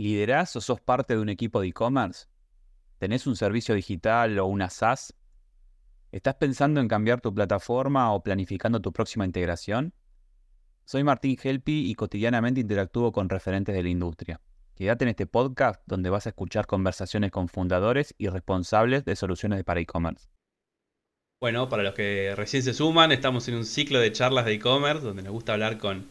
¿Liderás 0.00 0.56
o 0.56 0.62
sos 0.62 0.80
parte 0.80 1.14
de 1.14 1.20
un 1.20 1.28
equipo 1.28 1.60
de 1.60 1.68
e-commerce? 1.68 2.24
¿Tenés 2.96 3.26
un 3.26 3.36
servicio 3.36 3.74
digital 3.74 4.38
o 4.38 4.46
una 4.46 4.70
SaaS? 4.70 5.14
¿Estás 6.10 6.36
pensando 6.36 6.80
en 6.80 6.88
cambiar 6.88 7.20
tu 7.20 7.34
plataforma 7.34 8.10
o 8.14 8.22
planificando 8.22 8.80
tu 8.80 8.94
próxima 8.94 9.26
integración? 9.26 9.92
Soy 10.86 11.04
Martín 11.04 11.36
Helpi 11.42 11.90
y 11.90 11.94
cotidianamente 11.96 12.62
interactúo 12.62 13.12
con 13.12 13.28
referentes 13.28 13.74
de 13.74 13.82
la 13.82 13.90
industria. 13.90 14.40
Quédate 14.74 15.04
en 15.04 15.10
este 15.10 15.26
podcast 15.26 15.82
donde 15.84 16.08
vas 16.08 16.24
a 16.24 16.30
escuchar 16.30 16.66
conversaciones 16.66 17.30
con 17.30 17.48
fundadores 17.48 18.14
y 18.16 18.28
responsables 18.28 19.04
de 19.04 19.16
soluciones 19.16 19.62
para 19.64 19.80
e-commerce. 19.80 20.30
Bueno, 21.42 21.68
para 21.68 21.82
los 21.82 21.92
que 21.92 22.34
recién 22.34 22.62
se 22.62 22.72
suman, 22.72 23.12
estamos 23.12 23.46
en 23.48 23.56
un 23.56 23.66
ciclo 23.66 24.00
de 24.00 24.12
charlas 24.12 24.46
de 24.46 24.54
e-commerce 24.54 25.04
donde 25.04 25.24
nos 25.24 25.32
gusta 25.32 25.52
hablar 25.52 25.76
con, 25.76 26.08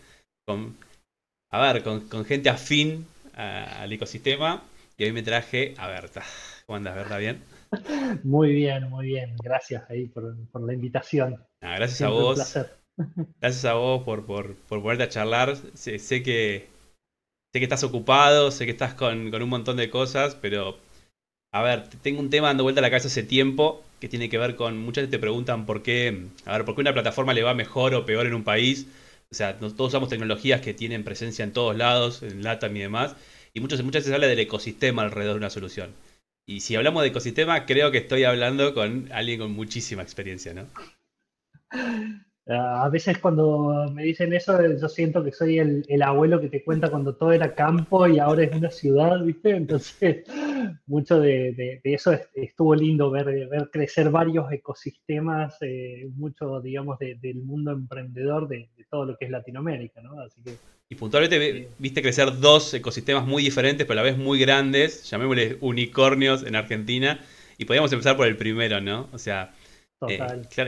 a 1.50 1.60
ver, 1.60 1.82
con 1.82 2.24
gente 2.26 2.52
afín 2.52 3.08
al 3.40 3.92
ecosistema. 3.92 4.64
Y 4.98 5.06
hoy 5.06 5.14
me 5.14 5.24
traje 5.24 5.74
a 5.78 5.88
Berta. 5.88 6.24
¿Cómo 6.66 6.78
andas, 6.78 6.96
Berta? 6.96 7.18
¿Bien? 7.18 7.42
Muy 8.24 8.54
bien, 8.54 8.90
muy 8.90 9.06
bien. 9.06 9.36
Gracias 9.42 9.84
ahí 9.90 10.08
por, 10.08 10.36
la 10.62 10.74
invitación. 10.74 11.44
gracias 11.62 12.02
a 12.02 12.10
vos. 12.10 12.58
Gracias 13.40 13.66
a 13.66 13.76
vos 13.76 14.04
por, 14.04 14.26
por, 14.26 14.56
por 14.56 14.82
ponerte 14.82 15.04
a 15.04 15.10
charlar. 15.10 15.56
Sé, 15.74 15.98
que, 16.22 16.68
sé 17.54 17.60
que 17.60 17.64
estás 17.64 17.84
ocupado, 17.84 18.52
sé 18.52 18.66
que 18.66 18.72
estás 18.72 18.94
con, 18.94 19.32
con 19.32 19.42
un 19.42 19.50
montón 19.50 19.78
de 19.78 19.90
cosas, 19.90 20.36
pero 20.36 20.78
a 21.52 21.64
ver, 21.64 21.88
tengo 22.02 22.20
un 22.20 22.30
tema 22.30 22.48
dando 22.48 22.64
vuelta 22.64 22.82
a 22.82 22.84
la 22.84 22.90
cabeza 22.90 23.08
hace 23.08 23.24
tiempo 23.24 23.84
que 24.00 24.10
tiene 24.10 24.30
que 24.30 24.38
ver 24.38 24.56
con. 24.56 24.78
Muchas 24.78 25.04
veces 25.04 25.12
te 25.12 25.20
preguntan 25.20 25.66
por 25.66 25.82
qué. 25.82 26.28
A 26.46 26.58
ver, 26.58 26.66
por 26.66 26.76
qué 26.76 26.82
una 26.82 26.94
plataforma 26.94 27.34
le 27.34 27.44
va 27.44 27.54
mejor 27.54 27.96
o 27.96 28.06
peor 28.06 28.28
en 28.28 28.34
un 28.34 28.44
país. 28.44 28.88
O 29.32 29.36
sea, 29.36 29.60
todos 29.60 29.90
usamos 29.90 30.10
tecnologías 30.10 30.62
que 30.62 30.74
tienen 30.74 31.04
presencia 31.04 31.44
en 31.44 31.54
todos 31.54 31.76
lados, 31.76 32.24
en 32.24 32.44
LATAM 32.44 32.76
y 32.78 32.80
demás. 32.80 33.16
Y 33.54 33.60
muchas, 33.60 33.84
muchas 33.84 34.04
veces 34.04 34.14
habla 34.14 34.28
del 34.28 34.40
ecosistema 34.40 35.04
alrededor 35.04 35.36
de 35.36 35.40
una 35.40 35.50
solución. 35.50 35.94
Y 36.48 36.62
si 36.62 36.76
hablamos 36.76 37.04
de 37.04 37.10
ecosistema, 37.10 37.66
creo 37.66 37.92
que 37.92 38.00
estoy 38.00 38.24
hablando 38.24 38.74
con 38.74 39.12
alguien 39.12 39.40
con 39.40 39.52
muchísima 39.52 40.02
experiencia, 40.02 40.54
¿no? 40.54 40.68
A 42.52 42.90
veces 42.90 43.20
cuando 43.20 43.92
me 43.94 44.04
dicen 44.04 44.34
eso, 44.34 44.60
yo 44.76 44.90
siento 44.90 45.24
que 45.24 45.32
soy 45.32 45.60
el, 45.60 46.02
abuelo 46.02 46.42
que 46.42 46.50
te 46.50 46.64
cuenta 46.64 46.90
cuando 46.90 47.14
todo 47.14 47.32
era 47.32 47.54
campo 47.54 48.08
y 48.08 48.18
ahora 48.18 48.44
es 48.44 48.56
una 48.56 48.72
ciudad, 48.72 49.24
¿viste? 49.24 49.52
Entonces, 49.52 50.24
mucho 50.88 51.20
de, 51.20 51.80
eso 51.84 52.18
estuvo 52.34 52.74
lindo 52.74 53.12
ver, 53.12 53.48
ver 53.48 53.70
crecer 53.72 54.10
varios 54.10 54.52
ecosistemas, 54.52 55.58
eh, 55.62 56.10
mucho, 56.16 56.60
digamos, 56.60 56.98
del 56.98 57.36
mundo 57.44 57.72
emprendedor 57.72 58.48
de, 58.48 58.68
todo 58.90 59.06
lo 59.06 59.18
que 59.18 59.26
es 59.26 59.32
Latinoamérica, 59.32 60.02
¿no? 60.02 60.20
Así 60.20 60.42
que, 60.42 60.56
y 60.90 60.96
puntualmente 60.96 61.68
viste 61.78 62.02
crecer 62.02 62.40
dos 62.40 62.74
ecosistemas 62.74 63.28
muy 63.28 63.44
diferentes, 63.44 63.86
pero 63.86 64.00
a 64.00 64.04
la 64.04 64.10
vez 64.10 64.18
muy 64.18 64.40
grandes, 64.40 65.08
llamémosle 65.08 65.58
unicornios 65.62 66.44
en 66.44 66.56
Argentina, 66.56 67.20
y 67.60 67.66
podríamos 67.66 67.94
empezar 67.94 68.18
por 68.18 68.26
el 68.26 68.38
primero, 68.38 68.82
¿no? 68.82 69.08
O 69.12 69.20
sea, 69.20 69.54
eh, 70.08 70.20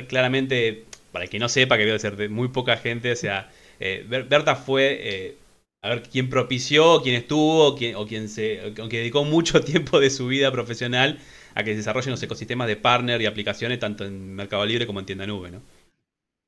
claramente 0.07 0.85
para 1.11 1.25
el 1.25 1.29
que 1.29 1.39
no 1.39 1.49
sepa, 1.49 1.77
que 1.77 1.85
debe 1.85 1.99
ser 1.99 2.15
de 2.15 2.29
muy 2.29 2.49
poca 2.49 2.77
gente, 2.77 3.11
o 3.11 3.15
sea, 3.15 3.49
eh, 3.79 4.05
Berta 4.07 4.55
fue, 4.55 4.99
eh, 5.01 5.37
a 5.81 5.89
ver, 5.89 6.03
quien 6.03 6.29
propició, 6.29 7.01
quien 7.01 7.15
estuvo, 7.15 7.67
o 7.69 8.07
quien 8.07 8.29
se, 8.29 8.73
o 8.79 8.87
dedicó 8.87 9.23
mucho 9.23 9.61
tiempo 9.63 9.99
de 9.99 10.09
su 10.09 10.27
vida 10.27 10.51
profesional 10.51 11.19
a 11.55 11.63
que 11.63 11.71
se 11.71 11.77
desarrollen 11.77 12.11
los 12.11 12.23
ecosistemas 12.23 12.67
de 12.67 12.77
partner 12.77 13.21
y 13.21 13.25
aplicaciones 13.25 13.79
tanto 13.79 14.05
en 14.05 14.33
Mercado 14.35 14.65
Libre 14.65 14.87
como 14.87 14.99
en 14.99 15.05
tienda 15.05 15.27
nube, 15.27 15.51
¿no? 15.51 15.61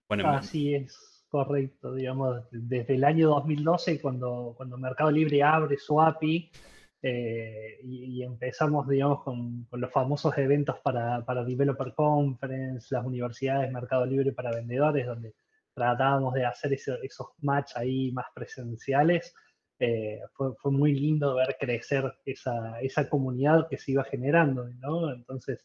Bueno, 0.07 0.29
Así 0.29 0.75
es, 0.75 1.25
correcto, 1.29 1.95
digamos, 1.95 2.43
desde 2.51 2.95
el 2.95 3.03
año 3.03 3.29
2012, 3.29 3.99
cuando, 3.99 4.53
cuando 4.55 4.77
Mercado 4.77 5.11
Libre 5.11 5.41
abre 5.41 5.77
su 5.77 5.99
API, 5.99 6.49
eh, 7.05 7.79
y, 7.83 8.23
empezamos, 8.23 8.87
digamos, 8.87 9.23
con, 9.23 9.67
los 9.71 9.91
famosos 9.91 10.37
eventos 10.37 10.77
para, 10.79 11.23
para, 11.25 11.43
Developer 11.43 11.93
Conference, 11.93 12.95
las 12.95 13.05
universidades, 13.05 13.71
Mercado 13.73 14.05
Libre 14.05 14.31
para 14.31 14.51
vendedores, 14.55 15.05
donde 15.05 15.35
tratábamos 15.73 16.33
de 16.33 16.45
hacer 16.45 16.71
esos 16.71 17.27
match 17.39 17.73
ahí 17.75 18.11
más 18.13 18.27
presenciales. 18.33 19.35
Eh, 19.79 20.21
fue, 20.33 20.55
fue, 20.55 20.71
muy 20.71 20.93
lindo 20.93 21.35
ver 21.35 21.57
crecer 21.59 22.05
esa, 22.25 22.79
esa, 22.79 23.09
comunidad 23.09 23.67
que 23.69 23.77
se 23.77 23.91
iba 23.91 24.05
generando, 24.05 24.69
¿no? 24.79 25.11
Entonces, 25.13 25.59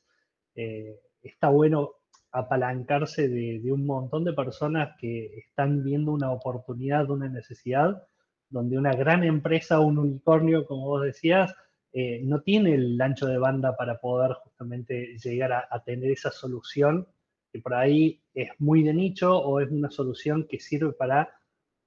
eh, 0.56 0.98
está 1.22 1.50
bueno 1.50 1.92
apalancarse 2.32 3.28
de, 3.28 3.60
de, 3.60 3.72
un 3.72 3.86
montón 3.86 4.24
de 4.24 4.32
personas 4.32 4.96
que 4.98 5.26
están 5.38 5.84
viendo 5.84 6.12
una 6.12 6.32
oportunidad, 6.32 7.08
una 7.10 7.28
necesidad 7.28 8.02
donde 8.50 8.78
una 8.78 8.92
gran 8.94 9.24
empresa, 9.24 9.80
un 9.80 9.98
unicornio, 9.98 10.66
como 10.66 10.86
vos 10.86 11.02
decías, 11.02 11.54
eh, 11.92 12.20
no 12.22 12.40
tiene 12.42 12.74
el 12.74 13.00
ancho 13.00 13.26
de 13.26 13.38
banda 13.38 13.76
para 13.76 13.98
poder 13.98 14.32
justamente 14.34 15.16
llegar 15.18 15.52
a, 15.52 15.84
tener 15.84 16.10
esa 16.10 16.30
solución, 16.30 17.06
que 17.52 17.60
por 17.60 17.74
ahí 17.74 18.20
es 18.34 18.50
muy 18.58 18.82
de 18.82 18.94
nicho 18.94 19.38
o 19.38 19.60
es 19.60 19.70
una 19.70 19.90
solución 19.90 20.46
que 20.48 20.60
sirve 20.60 20.92
para 20.92 21.30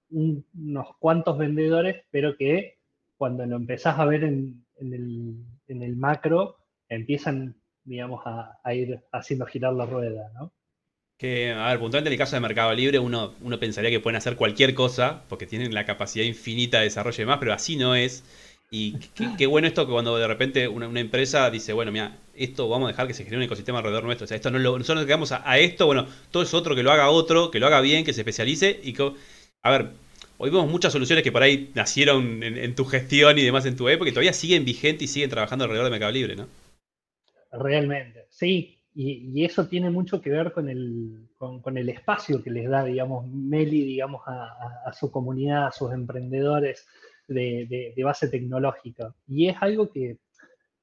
unos 0.09 0.97
cuantos 0.99 1.37
vendedores, 1.37 2.03
pero 2.11 2.35
que 2.35 2.79
cuando 3.15 3.45
lo 3.45 3.55
empezás 3.55 3.99
a 3.99 4.05
ver 4.05 4.23
en, 4.23 4.65
el, 4.79 5.95
macro, 5.95 6.57
empiezan, 6.89 7.55
digamos, 7.83 8.21
a, 8.25 8.59
a 8.63 8.73
ir 8.73 8.99
haciendo 9.11 9.45
girar 9.45 9.73
la 9.73 9.85
rueda, 9.85 10.31
¿no? 10.33 10.51
Que, 11.21 11.51
a 11.51 11.67
ver, 11.67 11.77
puntualmente 11.77 12.09
en 12.09 12.13
el 12.13 12.17
caso 12.17 12.35
de 12.35 12.39
Mercado 12.39 12.73
Libre, 12.73 12.97
uno, 12.97 13.35
uno 13.41 13.59
pensaría 13.59 13.91
que 13.91 13.99
pueden 13.99 14.17
hacer 14.17 14.35
cualquier 14.35 14.73
cosa, 14.73 15.21
porque 15.29 15.45
tienen 15.45 15.71
la 15.71 15.85
capacidad 15.85 16.25
infinita 16.25 16.79
de 16.79 16.85
desarrollo 16.85 17.15
y 17.15 17.19
demás, 17.19 17.37
pero 17.39 17.53
así 17.53 17.75
no 17.75 17.93
es. 17.93 18.23
Y 18.71 18.93
qué, 19.37 19.45
bueno 19.45 19.67
esto 19.67 19.85
que 19.85 19.91
cuando 19.91 20.17
de 20.17 20.25
repente 20.25 20.67
una, 20.67 20.99
empresa 20.99 21.51
dice, 21.51 21.73
bueno, 21.73 21.91
mira, 21.91 22.17
esto 22.33 22.67
vamos 22.67 22.87
a 22.87 22.93
dejar 22.93 23.05
que 23.05 23.13
se 23.13 23.23
genere 23.23 23.37
un 23.37 23.43
ecosistema 23.43 23.77
alrededor 23.77 24.03
nuestro. 24.03 24.25
O 24.25 24.27
sea, 24.27 24.35
esto 24.35 24.49
no 24.49 24.57
lo, 24.57 24.79
nosotros 24.79 24.95
nos 24.95 25.05
quedamos 25.05 25.31
a, 25.31 25.59
esto, 25.59 25.85
bueno, 25.85 26.07
todo 26.31 26.41
es 26.41 26.55
otro 26.55 26.75
que 26.75 26.81
lo 26.81 26.91
haga 26.91 27.07
otro, 27.11 27.51
que 27.51 27.59
lo 27.59 27.67
haga 27.67 27.81
bien, 27.81 28.03
que 28.03 28.13
se 28.13 28.21
especialice. 28.21 28.79
Y 28.81 28.93
que, 28.93 29.13
a 29.61 29.69
ver, 29.69 29.89
hoy 30.39 30.49
vemos 30.49 30.71
muchas 30.71 30.91
soluciones 30.91 31.23
que 31.23 31.31
por 31.31 31.43
ahí 31.43 31.69
nacieron 31.75 32.41
en, 32.41 32.57
en 32.57 32.73
tu 32.73 32.85
gestión 32.85 33.37
y 33.37 33.43
demás 33.43 33.67
en 33.67 33.75
tu 33.75 33.89
época, 33.89 34.09
y 34.09 34.13
todavía 34.13 34.33
siguen 34.33 34.65
vigentes 34.65 35.03
y 35.03 35.13
siguen 35.13 35.29
trabajando 35.29 35.65
alrededor 35.65 35.85
de 35.85 35.91
Mercado 35.91 36.13
Libre, 36.13 36.35
¿no? 36.35 36.47
Realmente, 37.51 38.25
sí. 38.31 38.80
Y, 38.93 39.45
eso 39.45 39.67
tiene 39.67 39.89
mucho 39.89 40.21
que 40.21 40.29
ver 40.29 40.51
con 40.51 40.67
el, 40.67 41.29
con, 41.37 41.77
el, 41.77 41.89
espacio 41.89 42.43
que 42.43 42.51
les 42.51 42.69
da, 42.69 42.83
digamos, 42.83 43.25
Meli, 43.27 43.85
digamos, 43.85 44.21
a, 44.25 44.91
su 44.93 45.09
comunidad, 45.09 45.67
a 45.67 45.71
sus 45.71 45.93
emprendedores 45.93 46.85
de, 47.27 47.93
base 48.03 48.27
tecnológica. 48.27 49.13
Y 49.27 49.47
es 49.47 49.55
algo 49.61 49.89
que 49.89 50.17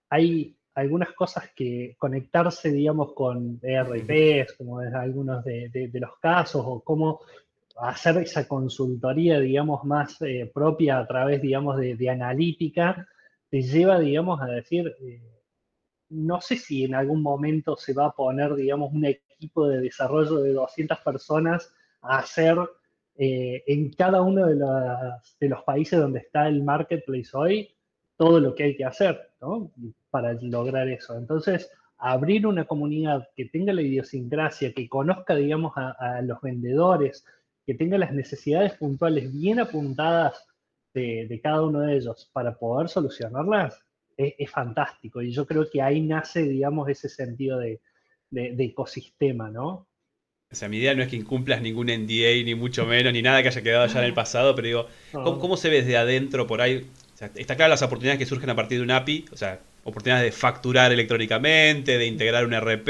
hay 0.08 0.56
algunas 0.74 1.12
cosas 1.12 1.50
que 1.54 1.96
conectarse, 1.98 2.72
digamos, 2.72 3.12
con 3.12 3.60
ERPs, 3.62 4.54
como 4.54 4.80
es 4.80 4.94
algunos 4.94 5.44
de, 5.44 5.90
los 5.94 6.16
casos, 6.18 6.62
o 6.64 6.80
cómo 6.80 7.20
hacer 7.80 8.16
esa 8.18 8.48
consultoría, 8.48 9.38
digamos, 9.38 9.84
más 9.84 10.20
eh, 10.22 10.50
propia 10.52 10.98
a 10.98 11.06
través, 11.06 11.42
digamos, 11.42 11.76
de, 11.76 12.10
analítica, 12.10 13.06
te 13.50 13.60
lleva, 13.60 13.98
digamos, 13.98 14.40
a 14.40 14.46
decir... 14.46 14.94
Eh, 15.02 15.20
no 16.10 16.40
sé 16.40 16.56
si 16.56 16.84
en 16.84 16.94
algún 16.94 17.22
momento 17.22 17.76
se 17.76 17.92
va 17.92 18.06
a 18.06 18.12
poner, 18.12 18.54
digamos, 18.54 18.92
un 18.92 19.04
equipo 19.04 19.68
de 19.68 19.80
desarrollo 19.80 20.36
de 20.38 20.52
200 20.52 20.98
personas 21.00 21.72
a 22.00 22.18
hacer 22.18 22.56
eh, 23.16 23.62
en 23.66 23.92
cada 23.92 24.22
uno 24.22 24.46
de, 24.46 25.48
los 25.48 25.62
países 25.64 25.98
donde 25.98 26.20
está 26.20 26.48
el 26.48 26.62
marketplace 26.62 27.30
hoy 27.34 27.74
todo 28.16 28.40
lo 28.40 28.54
que 28.54 28.64
hay 28.64 28.76
que 28.76 28.84
hacer 28.84 29.32
¿no? 29.40 29.70
para 30.10 30.32
lograr 30.34 30.88
eso. 30.88 31.16
Entonces, 31.16 31.70
abrir 31.98 32.46
una 32.46 32.64
comunidad 32.64 33.28
que 33.36 33.46
tenga 33.46 33.72
la 33.72 33.82
idiosincrasia, 33.82 34.72
que 34.72 34.88
conozca, 34.88 35.34
digamos, 35.34 35.72
a, 35.76 36.20
los 36.22 36.40
vendedores, 36.40 37.24
que 37.66 37.74
tenga 37.74 37.98
las 37.98 38.12
necesidades 38.12 38.72
puntuales 38.74 39.32
bien 39.32 39.60
apuntadas 39.60 40.46
de 40.94 41.40
cada 41.40 41.62
uno 41.62 41.80
de 41.80 41.96
ellos 41.96 42.28
para 42.32 42.56
poder 42.58 42.88
solucionarlas, 42.88 43.84
es, 44.18 44.50
fantástico. 44.50 45.22
Y 45.22 45.30
yo 45.30 45.46
creo 45.46 45.70
que 45.70 45.80
ahí 45.80 46.00
nace, 46.00 46.42
digamos, 46.42 46.88
ese 46.88 47.08
sentido 47.08 47.58
de, 47.58 47.80
ecosistema, 48.32 49.50
¿no? 49.50 49.86
O 50.50 50.54
sea, 50.54 50.68
mi 50.68 50.78
idea 50.78 50.94
no 50.94 51.02
es 51.02 51.08
que 51.08 51.16
incumplas 51.16 51.62
ningún 51.62 51.86
NDA, 51.86 52.42
ni 52.44 52.54
mucho 52.54 52.86
menos, 52.86 53.12
ni 53.12 53.22
nada 53.22 53.42
que 53.42 53.48
haya 53.48 53.62
quedado 53.62 53.86
ya 53.86 54.00
en 54.00 54.06
el 54.06 54.14
pasado, 54.14 54.54
pero 54.54 54.66
digo, 54.66 54.86
¿cómo, 55.12 55.56
se 55.56 55.68
ve 55.68 55.82
desde 55.82 55.96
adentro 55.96 56.46
por 56.46 56.60
ahí? 56.60 56.86
está 57.34 57.56
claro 57.56 57.70
las 57.70 57.82
oportunidades 57.82 58.18
que 58.18 58.26
surgen 58.26 58.48
a 58.48 58.54
partir 58.54 58.78
de 58.78 58.84
un 58.84 58.92
API, 58.92 59.26
o 59.32 59.36
sea, 59.36 59.60
oportunidades 59.84 60.24
de 60.24 60.32
facturar 60.32 60.92
electrónicamente, 60.92 61.98
de 61.98 62.06
integrar 62.06 62.46
un 62.46 62.54
RP, 62.54 62.86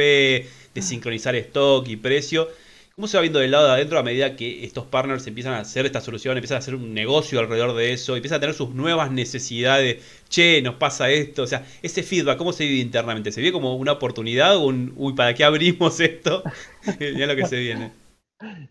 de 0.74 0.82
sincronizar 0.82 1.34
stock 1.34 1.88
y 1.88 1.96
precio, 1.96 2.48
¿Cómo 2.98 3.06
se 3.06 3.16
va 3.16 3.20
viendo 3.20 3.38
del 3.38 3.52
lado 3.52 3.68
de 3.68 3.74
adentro 3.74 3.96
a 3.96 4.02
medida 4.02 4.34
que 4.34 4.64
estos 4.64 4.84
partners 4.86 5.24
empiezan 5.28 5.52
a 5.54 5.60
hacer 5.60 5.86
esta 5.86 6.00
solución, 6.00 6.36
empiezan 6.36 6.56
a 6.56 6.58
hacer 6.58 6.74
un 6.74 6.94
negocio 6.94 7.38
alrededor 7.38 7.76
de 7.76 7.92
eso, 7.92 8.16
empiezan 8.16 8.38
a 8.38 8.40
tener 8.40 8.56
sus 8.56 8.74
nuevas 8.74 9.12
necesidades? 9.12 10.24
Che, 10.28 10.60
nos 10.62 10.74
pasa 10.74 11.08
esto. 11.08 11.44
O 11.44 11.46
sea, 11.46 11.64
ese 11.80 12.02
feedback, 12.02 12.36
¿cómo 12.36 12.52
se 12.52 12.64
vive 12.64 12.80
internamente? 12.80 13.30
¿Se 13.30 13.40
ve 13.40 13.52
como 13.52 13.76
una 13.76 13.92
oportunidad 13.92 14.56
o 14.56 14.66
un, 14.66 14.94
uy, 14.96 15.12
¿para 15.12 15.32
qué 15.32 15.44
abrimos 15.44 16.00
esto? 16.00 16.42
ya 16.98 17.26
lo 17.28 17.36
que 17.36 17.46
se 17.46 17.60
viene. 17.60 17.92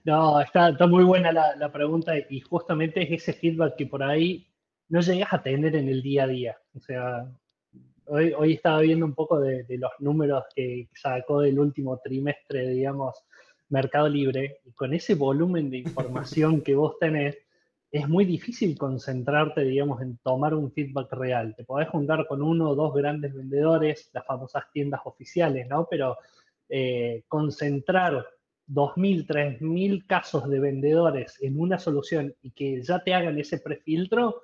No, 0.04 0.42
está, 0.42 0.74
muy 0.88 1.06
buena 1.06 1.32
la, 1.32 1.72
pregunta 1.72 2.12
y 2.30 2.42
justamente 2.42 3.04
es 3.04 3.22
ese 3.22 3.32
feedback 3.32 3.78
que 3.78 3.86
por 3.86 4.04
ahí 4.04 4.46
no 4.90 5.00
llegas 5.00 5.32
a 5.32 5.42
tener 5.42 5.74
en 5.74 5.88
el 5.88 6.02
día 6.02 6.26
a 6.26 6.28
día. 6.28 6.58
O 6.76 6.82
sea, 6.82 7.32
hoy, 8.08 8.34
hoy 8.38 8.56
estaba 8.56 8.82
viendo 8.82 9.06
un 9.06 9.16
poco 9.16 9.40
de, 9.40 9.66
los 9.70 9.92
números 10.00 10.44
que 10.54 10.90
sacó 10.94 11.40
del 11.40 11.58
último 11.58 11.98
trimestre, 12.04 12.68
digamos, 12.72 13.24
Mercado 13.70 14.10
Libre, 14.10 14.60
y 14.66 14.72
con 14.72 14.94
ese 14.94 15.16
volumen 15.16 15.70
de 15.70 15.80
información 15.80 16.62
que 16.62 16.76
vos 16.76 16.98
tenés, 17.00 17.38
es 17.92 18.08
muy 18.08 18.26
difícil 18.26 18.78
concentrarte, 18.78 19.62
digamos, 19.62 20.02
en 20.02 20.18
tomar 20.18 20.54
un 20.54 20.72
feedback 20.72 21.12
real. 21.14 21.56
Te 21.56 21.64
podés 21.64 21.90
juntar 21.90 22.28
con 22.28 22.42
uno 22.42 22.70
o 22.70 22.76
dos 22.76 22.94
grandes 22.94 23.34
vendedores, 23.34 24.10
las 24.14 24.26
famosas 24.26 24.66
tiendas 24.74 25.02
oficiales, 25.06 25.68
¿no? 25.68 25.88
Pero 25.90 26.18
eh, 26.70 27.24
concentrar 27.28 28.28
2.000, 28.68 29.26
3.000 29.26 30.06
casos 30.06 30.50
de 30.50 30.60
vendedores 30.60 31.38
en 31.42 31.60
una 31.60 31.80
solución 31.80 32.36
y 32.42 32.52
que 32.52 32.82
ya 32.84 33.04
te 33.04 33.14
hagan 33.14 33.40
ese 33.40 33.60
prefiltro, 33.60 34.42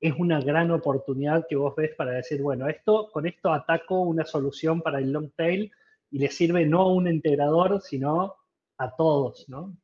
es 0.00 0.14
una 0.18 0.40
gran 0.40 0.70
oportunidad 0.70 1.46
que 1.48 1.56
vos 1.56 1.74
ves 1.76 1.94
para 1.94 2.12
decir, 2.12 2.40
bueno, 2.42 2.68
esto, 2.68 3.10
con 3.12 3.26
esto 3.26 3.52
ataco 3.52 4.00
una 4.00 4.24
solución 4.24 4.80
para 4.80 4.98
el 4.98 5.12
long 5.12 5.30
tail 5.36 5.70
y 6.10 6.18
le 6.18 6.30
sirve 6.30 6.64
no 6.66 6.82
a 6.82 6.92
un 6.92 7.08
integrador, 7.08 7.80
sino 7.82 8.36
a 8.78 8.94
todos, 8.96 9.48
¿no? 9.48 9.76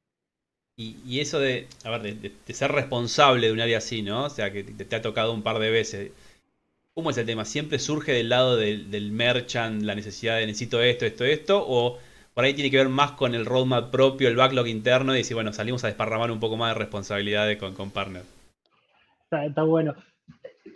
Y, 0.76 1.20
eso 1.20 1.38
de, 1.38 1.68
a 1.84 1.90
ver, 1.90 2.16
de, 2.18 2.54
ser 2.54 2.72
responsable 2.72 3.46
de 3.46 3.52
un 3.52 3.60
área 3.60 3.78
así, 3.78 4.02
¿no? 4.02 4.24
O 4.24 4.30
sea, 4.30 4.52
que 4.52 4.64
te, 4.64 4.96
ha 4.96 5.02
tocado 5.02 5.32
un 5.32 5.42
par 5.42 5.58
de 5.58 5.70
veces. 5.70 6.12
¿Cómo 6.94 7.10
es 7.10 7.18
el 7.18 7.26
tema? 7.26 7.44
¿Siempre 7.44 7.78
surge 7.78 8.12
del 8.12 8.30
lado 8.30 8.56
del, 8.56 8.90
del 8.90 9.12
merchant 9.12 9.82
la 9.82 9.94
necesidad 9.94 10.38
de 10.38 10.46
necesito 10.46 10.82
esto, 10.82 11.06
esto, 11.06 11.24
esto? 11.24 11.64
¿O 11.66 11.98
por 12.34 12.44
ahí 12.44 12.54
tiene 12.54 12.70
que 12.70 12.78
ver 12.78 12.88
más 12.88 13.12
con 13.12 13.34
el 13.34 13.46
roadmap 13.46 13.90
propio, 13.90 14.28
el 14.28 14.36
backlog 14.36 14.66
interno 14.66 15.14
y 15.14 15.18
decir, 15.18 15.34
bueno, 15.34 15.52
salimos 15.52 15.84
a 15.84 15.88
desparramar 15.88 16.30
un 16.30 16.40
poco 16.40 16.56
más 16.56 16.74
de 16.74 16.78
responsabilidades 16.80 17.58
con, 17.58 17.74
con 17.74 17.90
partners? 17.90 18.26
Está, 19.30 19.62
bueno. 19.62 19.94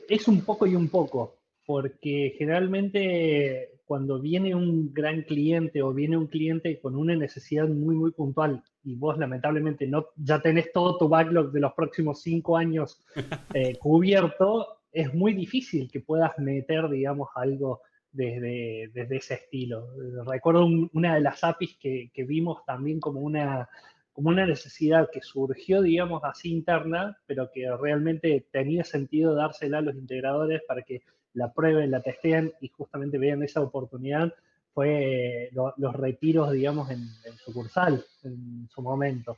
Es 0.09 0.29
un 0.29 0.43
poco 0.43 0.67
y 0.67 0.75
un 0.75 0.89
poco, 0.89 1.39
porque 1.65 2.35
generalmente 2.39 3.76
cuando 3.87 4.21
viene 4.21 4.55
un 4.55 4.93
gran 4.93 5.23
cliente 5.23 5.81
o 5.81 5.95
viene 5.95 6.17
un 6.17 6.27
cliente 6.27 6.79
con 6.81 6.97
una 6.97 7.15
necesidad 7.15 7.69
muy, 7.69 7.95
muy 7.95 8.11
puntual 8.11 8.63
y 8.83 8.97
vos 8.97 9.17
lamentablemente 9.17 9.87
no, 9.87 10.07
ya 10.17 10.41
tenés 10.41 10.73
todo 10.73 10.99
tu 10.99 11.09
backlog 11.09 11.53
de 11.53 11.61
los 11.61 11.73
próximos 11.73 12.21
cinco 12.21 12.57
años 12.57 13.01
eh, 13.55 13.79
cubierto, 13.79 14.67
es 14.93 15.15
muy 15.15 15.35
difícil 15.35 15.91
que 15.91 16.01
puedas 16.01 16.37
meter, 16.39 16.89
digamos, 16.89 17.29
algo 17.37 17.83
desde, 18.11 18.91
desde 18.93 19.17
ese 19.17 19.35
estilo. 19.35 19.89
Recuerdo 20.27 20.67
una 20.93 21.15
de 21.15 21.21
las 21.21 21.45
APIs 21.45 21.77
que, 21.79 22.11
que 22.13 22.25
vimos 22.25 22.65
también 22.65 22.99
como 22.99 23.21
una, 23.21 23.69
como 24.17 24.31
una 24.31 24.47
necesidad 24.47 25.11
que 25.13 25.21
surgió, 25.21 25.83
digamos, 25.83 26.25
así 26.25 26.51
interna, 26.51 27.19
pero 27.27 27.51
que 27.53 27.71
realmente 27.77 28.47
tenía 28.51 28.83
sentido 28.83 29.35
dársela 29.35 29.77
a 29.77 29.83
los 29.83 29.95
integradores 29.95 30.63
para 30.67 30.81
que 30.81 31.03
la 31.35 31.53
prueben, 31.53 31.91
la 31.91 32.01
testeen 32.01 32.51
y 32.63 32.69
justamente 32.69 33.19
vean 33.19 33.43
esa 33.43 33.61
oportunidad, 33.61 34.33
fue 34.73 35.51
los 35.53 35.95
retiros, 35.95 36.51
digamos, 36.51 36.91
en, 36.91 37.07
sucursal 37.45 38.03
en 38.23 38.67
su 38.71 38.81
momento. 38.81 39.37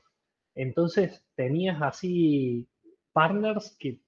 Entonces 0.55 1.25
tenías 1.35 1.83
así 1.83 2.69
partners 3.13 3.77
que 3.81 3.99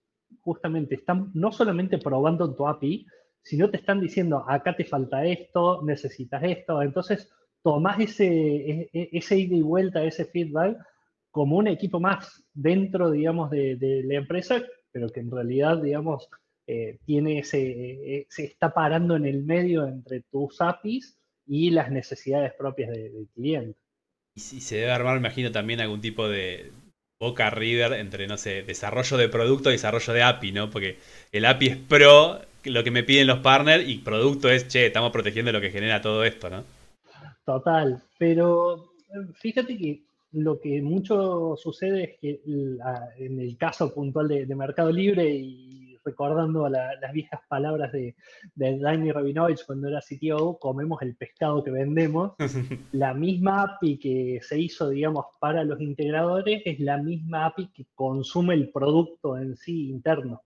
justamente 0.40 0.94
están 0.94 1.32
no 1.34 1.50
solamente 1.50 1.98
probando 1.98 2.54
tu 2.54 2.68
API, 2.68 3.08
sino 3.42 3.70
te 3.70 3.78
están 3.78 4.00
diciendo, 4.00 4.44
acá 4.48 4.76
te 4.76 4.84
falta 4.84 5.24
esto, 5.24 5.82
necesitas 5.82 6.44
esto. 6.44 6.80
Entonces 6.80 7.28
tomás 7.62 8.00
ese, 8.00 8.26
e, 8.26 8.90
e, 8.92 9.08
ese 9.12 9.38
ida 9.38 9.56
y 9.56 9.62
vuelta, 9.62 10.04
ese 10.04 10.24
feedback, 10.24 10.78
como 11.30 11.56
un 11.56 11.68
equipo 11.68 12.00
más 12.00 12.42
dentro, 12.52 13.10
digamos, 13.10 13.50
de, 13.50 14.02
la 14.04 14.14
empresa, 14.14 14.62
pero 14.90 15.08
que 15.08 15.20
en 15.20 15.30
realidad, 15.30 15.78
digamos, 15.78 16.28
eh, 16.66 16.98
tiene 17.04 17.38
ese, 17.38 17.60
eh, 17.60 18.26
se 18.28 18.44
está 18.44 18.72
parando 18.72 19.16
en 19.16 19.26
el 19.26 19.44
medio 19.44 19.86
entre 19.86 20.22
tus 20.30 20.60
APIs 20.60 21.18
y 21.46 21.70
las 21.70 21.90
necesidades 21.90 22.52
propias 22.54 22.90
del 22.90 23.28
cliente. 23.34 23.78
Y 24.34 24.40
se 24.40 24.76
debe 24.76 24.90
armar, 24.92 25.14
me 25.14 25.20
imagino, 25.20 25.50
también 25.50 25.80
algún 25.80 26.00
tipo 26.00 26.28
de 26.28 26.70
boca 27.20 27.50
river 27.50 27.92
entre, 27.94 28.26
no 28.26 28.38
sé, 28.38 28.62
desarrollo 28.62 29.16
de 29.16 29.28
producto 29.28 29.68
y 29.68 29.72
desarrollo 29.72 30.12
de 30.12 30.22
API, 30.22 30.52
¿no? 30.52 30.70
Porque 30.70 30.98
el 31.32 31.44
API 31.44 31.66
es 31.66 31.76
pro 31.76 32.40
lo 32.64 32.84
que 32.84 32.90
me 32.90 33.02
piden 33.02 33.26
los 33.26 33.40
partners 33.40 33.88
y 33.88 33.98
producto 33.98 34.50
es, 34.50 34.68
che, 34.68 34.86
estamos 34.86 35.12
protegiendo 35.12 35.52
lo 35.52 35.60
que 35.60 35.70
genera 35.70 36.02
todo 36.02 36.24
esto, 36.24 36.50
¿no? 36.50 36.64
Total, 37.44 38.02
pero 38.18 38.92
eh, 39.08 39.32
fíjate 39.34 39.76
que 39.76 40.04
lo 40.32 40.60
que 40.60 40.80
mucho 40.82 41.56
sucede 41.56 42.04
es 42.04 42.18
que 42.20 42.40
en 43.18 43.40
el 43.40 43.56
caso 43.56 43.92
puntual 43.92 44.28
de, 44.28 44.54
Mercado 44.54 44.92
Libre 44.92 45.28
y 45.28 45.96
recordando 46.04 46.68
las 46.68 47.12
viejas 47.12 47.40
palabras 47.48 47.92
de, 47.92 48.14
de 48.54 48.78
Danny 48.78 49.12
Rabinovich 49.12 49.66
cuando 49.66 49.88
era 49.88 50.00
CTO, 50.00 50.58
comemos 50.58 51.02
el 51.02 51.16
pescado 51.16 51.62
que 51.64 51.70
vendemos. 51.70 52.32
la 52.92 53.12
misma 53.12 53.62
API 53.62 53.98
que 53.98 54.40
se 54.42 54.58
hizo, 54.58 54.88
digamos, 54.88 55.26
para 55.40 55.64
los 55.64 55.80
integradores 55.80 56.62
es 56.64 56.78
la 56.80 56.96
misma 56.98 57.46
API 57.46 57.68
que 57.72 57.86
consume 57.94 58.54
el 58.54 58.70
producto 58.70 59.36
en 59.36 59.56
sí 59.56 59.88
interno. 59.90 60.42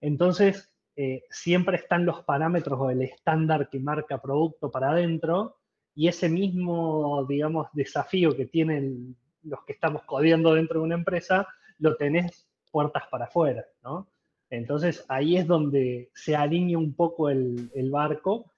Entonces, 0.00 0.72
eh, 0.96 1.24
siempre 1.30 1.76
están 1.76 2.06
los 2.06 2.24
parámetros 2.24 2.78
o 2.80 2.90
el 2.90 3.02
estándar 3.02 3.68
que 3.68 3.78
marca 3.78 4.20
producto 4.20 4.70
para 4.70 4.90
adentro 4.90 5.57
y 5.98 6.06
ese 6.06 6.28
mismo, 6.28 7.26
digamos, 7.28 7.66
desafío 7.72 8.36
que 8.36 8.46
tienen 8.46 9.16
los 9.42 9.64
que 9.64 9.72
estamos 9.72 10.04
codiendo 10.04 10.54
dentro 10.54 10.78
de 10.78 10.86
una 10.86 10.94
empresa, 10.94 11.48
lo 11.80 11.96
tenés 11.96 12.48
puertas 12.70 13.02
para 13.10 13.24
afuera, 13.24 13.66
¿no? 13.82 14.08
Entonces 14.48 15.04
ahí 15.08 15.36
es 15.36 15.48
donde 15.48 16.08
se 16.14 16.36
alinea 16.36 16.78
un 16.78 16.94
poco 16.94 17.30
el, 17.30 17.90
barco, 17.90 18.52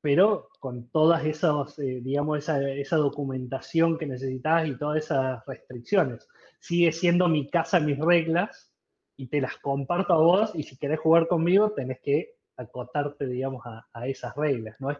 pero 0.00 0.48
con 0.60 0.88
todas 0.90 1.24
esas, 1.24 1.76
eh, 1.80 2.00
digamos, 2.04 2.38
esa, 2.38 2.62
esa, 2.70 2.98
documentación 2.98 3.98
que 3.98 4.06
necesitas 4.06 4.68
y 4.68 4.78
todas 4.78 4.98
esas 4.98 5.44
restricciones. 5.44 6.28
Sigue 6.60 6.92
siendo 6.92 7.26
mi 7.26 7.50
casa, 7.50 7.80
mis 7.80 7.98
reglas, 7.98 8.72
y 9.16 9.26
te 9.26 9.40
las 9.40 9.56
comparto 9.56 10.12
a 10.12 10.18
vos, 10.18 10.52
y 10.54 10.62
si 10.62 10.76
querés 10.76 11.00
jugar 11.00 11.26
conmigo, 11.26 11.72
tenés 11.72 11.98
que 12.00 12.36
acotarte, 12.56 13.26
digamos, 13.26 13.66
a, 13.66 13.88
a 13.92 14.06
esas 14.06 14.36
reglas, 14.36 14.76
no 14.78 14.92
es 14.92 14.98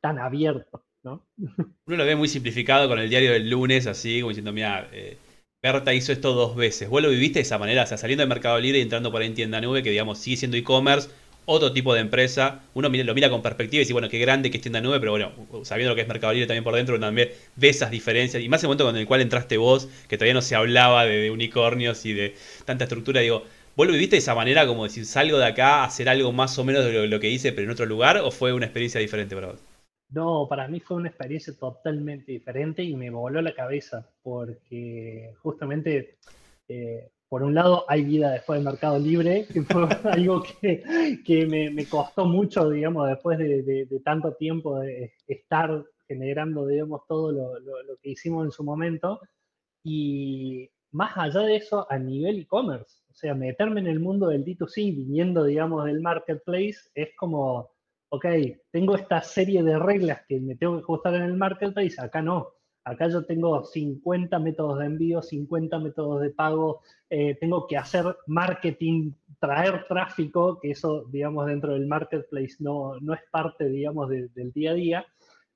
tan 0.00 0.18
abierto. 0.18 0.82
¿No? 1.02 1.26
Uno 1.86 1.96
lo 1.96 2.04
ve 2.04 2.16
muy 2.16 2.28
simplificado 2.28 2.88
con 2.88 2.98
el 2.98 3.10
diario 3.10 3.32
del 3.32 3.50
lunes, 3.50 3.86
así 3.86 4.20
como 4.20 4.30
diciendo, 4.30 4.52
mira, 4.52 4.88
eh, 4.92 5.16
Berta 5.62 5.94
hizo 5.94 6.12
esto 6.12 6.32
dos 6.32 6.56
veces. 6.56 6.88
¿Vos 6.88 7.02
lo 7.02 7.10
viviste 7.10 7.38
de 7.38 7.42
esa 7.42 7.58
manera? 7.58 7.84
O 7.84 7.86
sea, 7.86 7.96
saliendo 7.96 8.22
del 8.22 8.28
Mercado 8.28 8.58
Libre 8.58 8.78
y 8.78 8.82
entrando 8.82 9.12
por 9.12 9.22
ahí 9.22 9.28
en 9.28 9.34
tienda 9.34 9.60
nube, 9.60 9.82
que 9.82 9.90
digamos 9.90 10.18
sigue 10.18 10.36
siendo 10.36 10.56
e-commerce, 10.56 11.08
otro 11.44 11.72
tipo 11.72 11.94
de 11.94 12.00
empresa. 12.00 12.62
Uno 12.74 12.88
lo 12.88 13.14
mira 13.14 13.30
con 13.30 13.42
perspectiva 13.42 13.78
y 13.78 13.84
dice, 13.84 13.92
bueno, 13.92 14.08
qué 14.08 14.18
grande 14.18 14.50
que 14.50 14.56
es 14.56 14.62
tienda 14.62 14.80
nube, 14.80 14.98
pero 14.98 15.12
bueno, 15.12 15.32
sabiendo 15.64 15.90
lo 15.90 15.94
que 15.94 16.02
es 16.02 16.08
Mercado 16.08 16.32
Libre 16.32 16.46
también 16.46 16.64
por 16.64 16.74
dentro, 16.74 16.96
uno 16.96 17.06
también 17.06 17.30
ve 17.56 17.68
esas 17.68 17.90
diferencias. 17.90 18.42
Y 18.42 18.48
más 18.48 18.62
el 18.62 18.68
momento 18.68 18.84
con 18.84 18.96
el 18.96 19.06
cual 19.06 19.20
entraste 19.20 19.56
vos, 19.56 19.88
que 20.08 20.16
todavía 20.16 20.34
no 20.34 20.42
se 20.42 20.54
hablaba 20.56 21.04
de, 21.04 21.30
unicornios 21.30 22.04
y 22.06 22.12
de 22.12 22.34
tanta 22.64 22.84
estructura, 22.84 23.20
digo, 23.20 23.44
¿Vos 23.74 23.86
lo 23.86 23.94
viviste 23.94 24.16
de 24.16 24.20
esa 24.20 24.34
manera, 24.34 24.66
como 24.66 24.84
decir, 24.84 25.06
salgo 25.06 25.38
de 25.38 25.46
acá 25.46 25.76
a 25.76 25.84
hacer 25.84 26.06
algo 26.10 26.30
más 26.30 26.58
o 26.58 26.64
menos 26.64 26.84
de 26.84 26.92
lo, 26.92 27.06
lo 27.06 27.20
que 27.20 27.30
hice, 27.30 27.52
pero 27.52 27.64
en 27.64 27.70
otro 27.70 27.86
lugar, 27.86 28.18
o 28.18 28.30
fue 28.30 28.52
una 28.52 28.66
experiencia 28.66 29.00
diferente 29.00 29.34
para 29.34 29.46
vos? 29.46 29.60
No, 30.12 30.46
para 30.48 30.68
mí 30.68 30.78
fue 30.80 30.98
una 30.98 31.08
experiencia 31.08 31.54
totalmente 31.58 32.32
diferente 32.32 32.82
y 32.82 32.94
me 32.94 33.08
voló 33.08 33.40
la 33.40 33.54
cabeza 33.54 34.06
porque 34.22 35.34
justamente, 35.42 36.18
eh, 36.68 37.10
por 37.28 37.42
un 37.42 37.54
lado, 37.54 37.86
hay 37.88 38.04
vida 38.04 38.30
después 38.32 38.58
del 38.58 38.66
mercado 38.66 38.98
libre, 38.98 39.46
que 39.50 39.62
fue 39.62 39.84
algo 40.12 40.42
que, 40.60 41.46
me, 41.46 41.86
costó 41.86 42.26
mucho, 42.26 42.68
digamos, 42.68 43.08
después 43.08 43.38
de, 43.38 43.86
tanto 44.04 44.34
tiempo 44.34 44.80
de 44.80 45.14
estar 45.26 45.82
generando, 46.06 46.66
digamos, 46.66 47.06
todo 47.08 47.32
lo, 47.32 47.58
lo 47.58 47.96
que 48.02 48.10
hicimos 48.10 48.44
en 48.44 48.50
su 48.50 48.64
momento. 48.64 49.18
Y 49.82 50.68
más 50.90 51.16
allá 51.16 51.40
de 51.40 51.56
eso, 51.56 51.86
a 51.90 51.98
nivel 51.98 52.40
e-commerce, 52.40 52.98
o 53.10 53.14
sea, 53.14 53.34
meterme 53.34 53.80
en 53.80 53.86
el 53.86 53.98
mundo 53.98 54.28
del 54.28 54.44
D2C, 54.44 54.94
viniendo, 54.94 55.44
digamos, 55.44 55.86
del 55.86 56.02
marketplace, 56.02 56.90
es 56.94 57.16
como 57.16 57.71
ok, 58.12 58.26
tengo 58.70 58.94
esta 58.94 59.22
serie 59.22 59.62
de 59.62 59.78
reglas 59.78 60.20
que 60.28 60.38
me 60.38 60.54
tengo 60.54 60.76
que 60.76 60.82
ajustar 60.82 61.14
en 61.14 61.22
el 61.22 61.34
marketplace, 61.34 61.98
acá 61.98 62.20
no. 62.20 62.52
Acá 62.84 63.08
yo 63.08 63.24
tengo 63.24 63.64
50 63.64 64.38
métodos 64.38 64.80
de 64.80 64.86
envío, 64.86 65.22
50 65.22 65.78
métodos 65.78 66.20
de 66.20 66.28
pago, 66.28 66.82
eh, 67.08 67.36
tengo 67.40 67.66
que 67.66 67.78
hacer 67.78 68.04
marketing, 68.26 69.12
traer 69.40 69.86
tráfico, 69.88 70.58
que 70.60 70.72
eso, 70.72 71.04
digamos, 71.08 71.46
dentro 71.46 71.72
del 71.72 71.86
marketplace 71.86 72.56
no, 72.58 73.00
no 73.00 73.14
es 73.14 73.20
parte, 73.30 73.66
digamos, 73.66 74.10
del 74.10 74.52
día 74.52 74.72
a 74.72 74.74
día. 74.74 75.06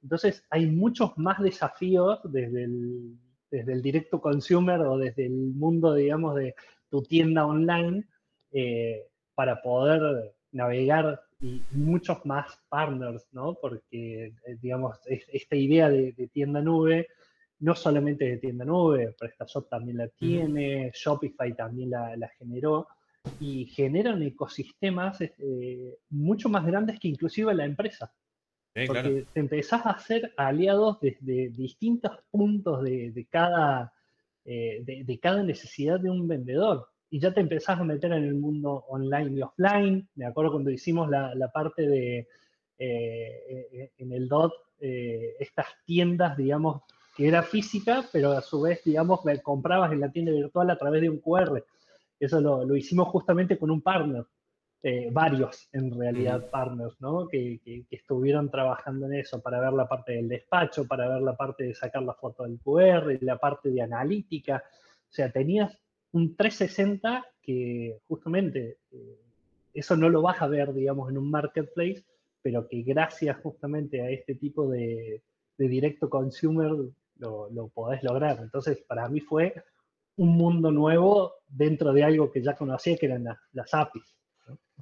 Entonces, 0.02 0.42
hay 0.48 0.64
muchos 0.64 1.18
más 1.18 1.38
desafíos 1.42 2.20
desde 2.24 2.64
el, 2.64 3.18
desde 3.50 3.72
el 3.74 3.82
directo 3.82 4.18
consumer 4.18 4.80
o 4.80 4.96
desde 4.96 5.26
el 5.26 5.52
mundo, 5.54 5.92
digamos, 5.92 6.36
de 6.36 6.54
tu 6.88 7.02
tienda 7.02 7.44
online 7.44 8.06
eh, 8.52 9.08
para 9.34 9.60
poder 9.60 10.35
navegar 10.56 11.20
y 11.40 11.62
muchos 11.72 12.24
más 12.24 12.58
partners, 12.68 13.26
¿no? 13.32 13.54
Porque, 13.60 14.26
eh, 14.26 14.56
digamos, 14.60 14.98
esta 15.06 15.56
idea 15.56 15.88
de, 15.88 16.12
tienda 16.32 16.60
nube, 16.60 17.08
no 17.60 17.74
solamente 17.74 18.24
de 18.24 18.38
tienda 18.38 18.64
nube, 18.64 19.14
PrestaShop 19.18 19.68
también 19.68 19.98
la 19.98 20.08
tiene, 20.08 20.90
Shopify 20.94 21.54
también 21.54 21.90
la, 21.90 22.30
generó. 22.38 22.88
y 23.40 23.66
generan 23.66 24.22
ecosistemas 24.22 25.20
este, 25.20 25.98
mucho 26.10 26.48
más 26.48 26.64
grandes 26.64 26.98
que 27.00 27.08
inclusive 27.08 27.54
la 27.54 27.64
empresa. 27.64 28.12
porque 28.86 29.26
te 29.32 29.40
empezás 29.40 29.84
a 29.86 29.90
hacer 29.90 30.32
aliados 30.36 31.00
desde 31.00 31.48
distintos 31.48 32.12
puntos 32.30 32.82
de, 32.82 33.26
cada, 33.30 33.92
eh, 34.44 34.82
de, 34.84 35.18
cada 35.18 35.42
necesidad 35.42 35.98
de 36.00 36.10
un 36.10 36.28
vendedor. 36.28 36.88
Y 37.10 37.20
ya 37.20 37.32
te 37.32 37.40
empezás 37.40 37.78
a 37.78 37.84
meter 37.84 38.12
en 38.12 38.24
el 38.24 38.34
mundo 38.34 38.84
online 38.88 39.32
y 39.32 39.42
offline. 39.42 40.08
Me 40.16 40.26
acuerdo 40.26 40.52
cuando 40.52 40.70
hicimos 40.70 41.08
la, 41.08 41.50
parte 41.52 41.86
de, 41.86 42.28
eh, 42.78 43.90
en 43.98 44.12
el 44.12 44.28
DOT, 44.28 44.52
estas 44.78 45.66
tiendas, 45.84 46.36
digamos, 46.36 46.82
que 47.16 47.26
era 47.26 47.42
física, 47.42 48.04
pero 48.12 48.32
a 48.32 48.42
su 48.42 48.60
vez, 48.60 48.84
digamos, 48.84 49.20
comprabas 49.42 49.90
en 49.92 50.00
la 50.00 50.12
tienda 50.12 50.32
virtual 50.32 50.68
a 50.70 50.76
través 50.76 51.00
de 51.00 51.08
un 51.08 51.18
QR. 51.18 51.64
Eso 52.20 52.40
lo, 52.40 52.76
hicimos 52.76 53.08
justamente 53.08 53.58
con 53.58 53.70
un 53.70 53.80
partner, 53.80 54.24
eh, 54.82 55.08
varios 55.10 55.68
en 55.72 55.98
realidad 55.98 56.50
partners, 56.50 56.94
¿no? 57.00 57.26
Que, 57.26 57.58
estuvieron 57.90 58.50
trabajando 58.50 59.06
en 59.06 59.14
eso 59.14 59.40
para 59.40 59.60
ver 59.60 59.72
la 59.72 59.88
parte 59.88 60.12
del 60.12 60.28
despacho, 60.28 60.86
para 60.86 61.08
ver 61.08 61.22
la 61.22 61.34
parte 61.34 61.64
de 61.64 61.74
sacar 61.74 62.02
la 62.02 62.12
foto 62.12 62.42
del 62.42 62.60
QR, 62.60 63.18
la 63.22 63.38
parte 63.38 63.70
de 63.70 63.80
analítica. 63.80 64.62
O 65.08 65.12
sea, 65.12 65.30
tenías 65.30 65.78
un 66.16 66.34
360 66.34 67.26
que 67.42 67.98
justamente 68.08 68.78
eh, 68.90 69.18
eso 69.74 69.96
no 69.96 70.08
lo 70.08 70.22
vas 70.22 70.40
a 70.40 70.46
ver, 70.46 70.72
digamos, 70.72 71.10
en 71.10 71.18
un 71.18 71.30
marketplace, 71.30 72.02
pero 72.42 72.66
que 72.66 72.82
gracias 72.82 73.36
justamente 73.42 74.00
a 74.00 74.10
este 74.10 74.34
tipo 74.34 74.68
de, 74.68 75.22
directo 75.58 76.08
consumer 76.08 76.72
lo, 77.18 77.68
podés 77.74 78.02
lograr. 78.02 78.38
Entonces, 78.40 78.78
para 78.88 79.08
mí 79.08 79.20
fue 79.20 79.54
un 80.16 80.30
mundo 80.36 80.70
nuevo 80.70 81.34
dentro 81.46 81.92
de 81.92 82.04
algo 82.04 82.32
que 82.32 82.42
ya 82.42 82.56
conocía, 82.56 82.96
que 82.96 83.06
eran 83.06 83.24
las, 83.52 83.74
APIs. 83.74 84.14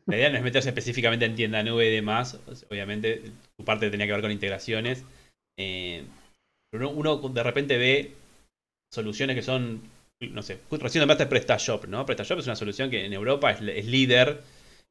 La 0.06 0.16
idea 0.16 0.30
no 0.30 0.36
es 0.36 0.44
meterse 0.44 0.68
específicamente 0.68 1.24
en 1.24 1.34
tienda 1.34 1.62
nube 1.64 1.88
y 1.88 1.94
demás. 1.94 2.40
Obviamente, 2.70 3.22
tu 3.56 3.64
parte 3.64 3.90
tenía 3.90 4.06
que 4.06 4.12
ver 4.12 4.22
con 4.22 4.30
integraciones. 4.30 5.04
Eh, 5.56 6.04
pero 6.70 6.90
uno, 6.90 7.16
de 7.16 7.42
repente 7.42 7.78
ve 7.78 8.14
soluciones 8.92 9.34
que 9.34 9.42
son, 9.42 9.80
no 10.32 10.42
sé, 10.42 10.58
recién 10.70 11.00
nombraste 11.00 11.26
PrestaShop, 11.26 11.86
¿no? 11.86 12.04
PrestaShop 12.06 12.38
es 12.38 12.46
una 12.46 12.56
solución 12.56 12.90
que 12.90 13.04
en 13.04 13.12
Europa 13.12 13.50
es, 13.50 13.60
es 13.60 13.86
líder, 13.86 14.40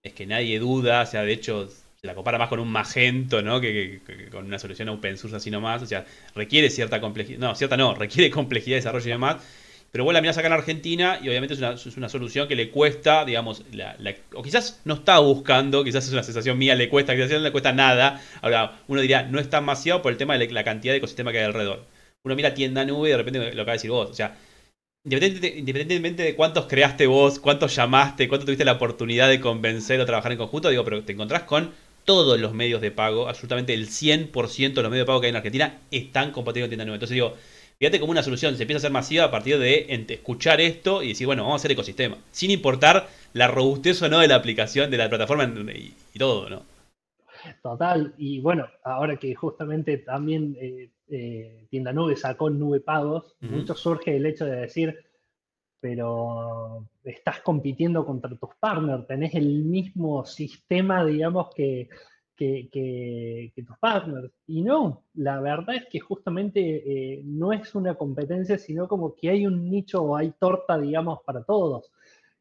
es 0.04 0.14
que 0.14 0.26
nadie 0.26 0.60
duda, 0.60 1.02
o 1.02 1.06
sea, 1.06 1.24
de 1.24 1.34
hecho, 1.34 1.70
se 2.04 2.08
la 2.08 2.16
compara 2.16 2.38
más 2.38 2.50
con 2.50 2.60
un 2.60 2.70
Magento, 2.70 3.42
¿no? 3.42 3.62
Que, 3.62 4.02
con 4.30 4.46
una 4.46 4.60
solución 4.60 4.90
open 4.90 5.18
source 5.18 5.38
así 5.38 5.50
nomás. 5.50 5.82
O 5.82 5.86
sea, 5.86 6.06
requiere 6.36 6.70
cierta 6.70 7.00
complejidad. 7.00 7.40
No, 7.40 7.56
cierta 7.56 7.78
no, 7.78 7.96
requiere 7.96 8.30
complejidad 8.32 8.74
de 8.74 8.80
desarrollo 8.82 9.08
y 9.08 9.12
demás. 9.12 9.38
Pero 9.90 10.04
vos 10.04 10.14
la 10.14 10.20
mirás 10.20 10.38
acá 10.38 10.48
en 10.48 10.54
Argentina 10.54 11.20
y 11.22 11.30
obviamente 11.30 11.54
es 11.54 11.98
una, 11.98 12.10
solución 12.10 12.50
que 12.50 12.58
le 12.58 12.72
cuesta, 12.72 13.24
digamos, 13.24 13.64
o 14.34 14.44
quizás 14.44 14.82
no 14.84 14.96
está 14.96 15.20
buscando, 15.20 15.84
quizás 15.86 16.06
es 16.06 16.12
una 16.12 16.24
sensación 16.24 16.58
mía, 16.58 16.76
le 16.76 16.90
cuesta, 16.90 17.16
quizás 17.16 17.32
no 17.32 17.40
le 17.40 17.52
cuesta 17.54 17.72
nada. 17.72 18.20
Ahora, 18.42 18.82
uno 18.88 19.00
diría, 19.00 19.24
no 19.24 19.40
está 19.40 19.62
demasiado 19.62 20.02
por 20.02 20.12
el 20.12 20.18
tema 20.18 20.38
de 20.38 20.52
la 20.52 20.64
cantidad 20.66 20.92
de 20.94 20.98
ecosistema 20.98 21.32
que 21.32 21.38
hay 21.38 21.46
alrededor. 21.46 21.86
Uno 22.24 22.36
mira 22.36 22.54
tienda 22.54 22.84
nube 22.84 23.08
y 23.08 23.12
de 23.12 23.18
repente 23.18 23.40
lo 23.40 23.62
acaba 23.62 23.66
de 23.66 23.78
decir 23.78 23.92
vos. 23.92 24.10
O 24.10 24.14
sea, 24.14 24.36
independientemente 25.04 26.24
de 26.24 26.36
cuántos 26.36 26.68
creaste 26.68 27.08
vos, 27.08 27.40
cuántos 27.40 27.76
llamaste, 27.76 28.28
cuánto 28.28 28.46
tuviste 28.46 28.66
la 28.66 28.74
oportunidad 28.74 29.28
de 29.28 29.42
convencer 29.42 30.00
o 30.00 30.06
trabajar 30.06 30.32
en 30.32 30.38
conjunto, 30.38 30.70
digo, 30.70 30.84
pero 30.84 31.04
te 31.04 31.14
encontrás 31.14 31.44
con 31.44 31.72
todos 32.06 32.40
los 32.40 32.54
medios 32.54 32.82
de 32.82 32.92
pago, 32.92 33.28
absolutamente 33.28 33.74
el 33.74 33.88
100% 33.88 34.74
de 34.74 34.82
los 34.82 34.92
medios 34.92 35.06
de 35.06 35.08
pago 35.08 35.22
que 35.22 35.28
hay 35.28 35.32
en 35.32 35.38
Argentina 35.38 35.80
están 35.92 36.32
compatibles 36.32 36.68
con 36.68 36.70
tienda 36.72 36.86
nueva. 36.86 36.96
Entonces 36.96 37.16
digo, 37.16 37.36
fíjate 37.80 38.00
como 38.00 38.12
una 38.12 38.24
solución 38.24 38.56
se 38.56 38.64
empieza 38.64 38.78
a 38.78 38.82
hacer 38.82 38.92
masiva 38.92 39.26
a 39.26 39.32
partir 39.32 39.58
de 39.58 40.06
escuchar 40.10 40.62
esto 40.62 41.04
y 41.04 41.10
decir, 41.10 41.28
bueno, 41.28 41.44
vamos 41.44 41.60
a 41.60 41.62
hacer 41.62 41.72
ecosistema, 41.72 42.18
sin 42.32 42.52
importar 42.52 43.08
la 43.34 43.48
robustez 43.48 44.02
o 44.02 44.10
no 44.10 44.20
de 44.20 44.28
la 44.28 44.36
aplicación, 44.36 44.90
de 44.90 44.98
la 44.98 45.10
plataforma 45.10 45.44
y, 45.74 45.94
todo, 46.18 46.50
¿no? 46.50 46.64
Total, 47.62 48.14
y 48.18 48.40
bueno, 48.40 48.68
ahora 48.86 49.18
que 49.18 49.36
justamente 49.36 49.98
también 49.98 50.56
eh, 50.62 50.90
eh, 51.08 51.68
Tienda 51.70 51.94
Nube 51.94 52.16
sacó 52.16 52.50
Nube 52.50 52.80
Pagos, 52.80 53.36
mucho 53.42 53.76
surge 53.76 54.16
el 54.16 54.26
hecho 54.26 54.46
de 54.46 54.62
decir, 54.62 54.98
pero 55.80 56.88
estás 57.04 57.42
compitiendo 57.42 58.06
contra 58.06 58.30
tus 58.38 58.56
partners, 58.60 59.06
tenés 59.06 59.36
el 59.36 59.66
mismo 59.66 60.24
sistema, 60.26 61.06
digamos, 61.06 61.54
que, 61.54 61.90
que, 62.38 63.52
tus 63.68 63.78
partners. 63.80 64.32
Y 64.48 64.62
no, 64.62 65.04
la 65.14 65.42
verdad 65.42 65.76
es 65.76 65.86
que 65.90 66.00
justamente 66.00 66.62
eh, 66.62 67.22
no 67.26 67.52
es 67.52 67.76
una 67.76 67.96
competencia, 67.96 68.58
sino 68.58 68.88
como 68.88 69.16
que 69.16 69.30
hay 69.30 69.46
un 69.46 69.70
nicho 69.70 70.04
o 70.04 70.16
hay 70.16 70.32
torta, 70.40 70.78
digamos, 70.78 71.20
para 71.26 71.44
todos. 71.44 71.92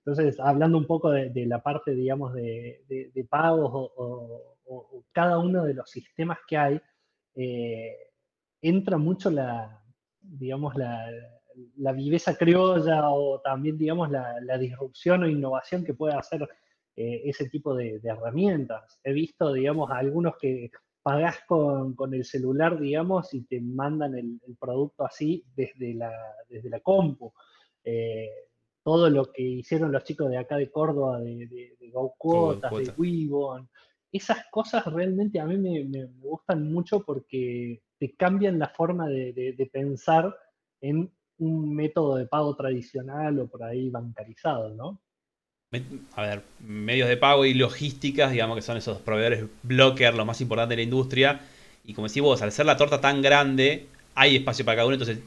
Entonces, 0.04 0.38
hablando 0.40 0.78
un 0.78 0.87
poco 0.87 1.11
de, 1.11 1.47
la 1.47 1.62
parte, 1.62 1.95
digamos, 1.95 2.35
de, 2.35 3.26
pagos 3.28 3.71
o, 3.73 5.04
cada 5.12 5.38
uno 5.38 5.64
de 5.64 5.75
los 5.75 5.90
sistemas 5.90 6.38
que 6.47 6.57
hay, 6.57 6.81
eh, 7.35 7.97
entra 8.62 8.97
mucho 8.97 9.31
la, 9.31 9.83
digamos, 10.21 10.75
la, 10.76 11.11
la 11.76 11.92
viveza 11.92 12.37
criolla 12.37 13.11
o 13.11 13.40
también, 13.40 13.76
digamos, 13.76 14.11
la, 14.11 14.59
disrupción 14.59 15.23
o 15.23 15.28
innovación 15.28 15.85
que 15.85 15.95
puede 15.95 16.14
hacer 16.14 16.49
eh, 16.97 17.23
ese 17.25 17.49
tipo 17.49 17.75
de, 17.75 18.00
herramientas. 18.02 19.00
He 19.02 19.12
visto, 19.12 19.52
digamos, 19.52 19.90
a 19.90 19.99
algunos 19.99 20.35
que 20.40 20.71
pagás 21.02 21.40
con, 21.47 21.97
el 22.12 22.25
celular, 22.25 22.78
digamos, 22.78 23.35
y 23.35 23.42
te 23.42 23.61
mandan 23.61 24.16
el, 24.16 24.40
producto 24.59 25.04
así 25.04 25.45
desde 25.54 25.95
la, 25.95 26.12
desde 26.49 26.71
la 26.71 26.81
compu. 26.81 27.33
Eh, 27.85 28.31
todo 28.85 29.11
lo 29.11 29.31
que 29.31 29.42
hicieron 29.42 29.92
los 29.92 30.04
chicos 30.04 30.31
de 30.31 30.38
acá 30.38 30.57
de 30.57 30.71
Córdoba, 30.71 31.21
de, 31.21 31.47
de, 31.47 31.76
de 31.78 31.92
de 31.92 32.92
Wibon, 32.97 33.69
esas 34.12 34.45
cosas 34.50 34.85
realmente 34.87 35.40
a 35.40 35.47
mí 35.47 35.57
me, 35.57 36.04
gustan 36.21 36.71
mucho 36.71 37.02
porque 37.02 37.83
te 38.02 38.16
cambian 38.16 38.59
la 38.59 38.66
forma 38.66 39.06
de 39.06 39.71
pensar 39.73 40.37
en 40.80 41.09
un 41.38 41.73
método 41.73 42.16
de 42.16 42.26
pago 42.26 42.56
tradicional 42.56 43.38
o 43.38 43.47
por 43.47 43.62
ahí 43.62 43.90
bancarizado, 43.90 44.71
¿no? 44.71 45.00
A 46.16 46.23
ver, 46.23 46.42
medios 46.59 47.09
de 47.09 47.16
pago 47.16 47.44
y 47.44 47.54
logísticas, 47.54 48.32
digamos 48.32 48.56
que 48.56 48.62
son 48.62 48.76
esos 48.76 48.99
proveedores 49.02 49.44
blocker, 49.62 50.14
lo 50.14 50.26
más 50.26 50.40
importante 50.40 50.73
de 50.73 50.78
la 50.78 50.82
industria. 50.82 51.42
Y 51.85 51.94
como 51.94 52.09
decís 52.09 52.25
vos, 52.25 52.42
al 52.42 52.50
ser 52.50 52.66
la 52.66 52.76
torta 52.76 53.00
tan 53.00 53.23
grande, 53.23 53.87
hay 54.16 54.35
espacio 54.35 54.64
para 54.64 54.78
cada 54.78 54.88
uno, 54.88 54.97
entonces 54.97 55.21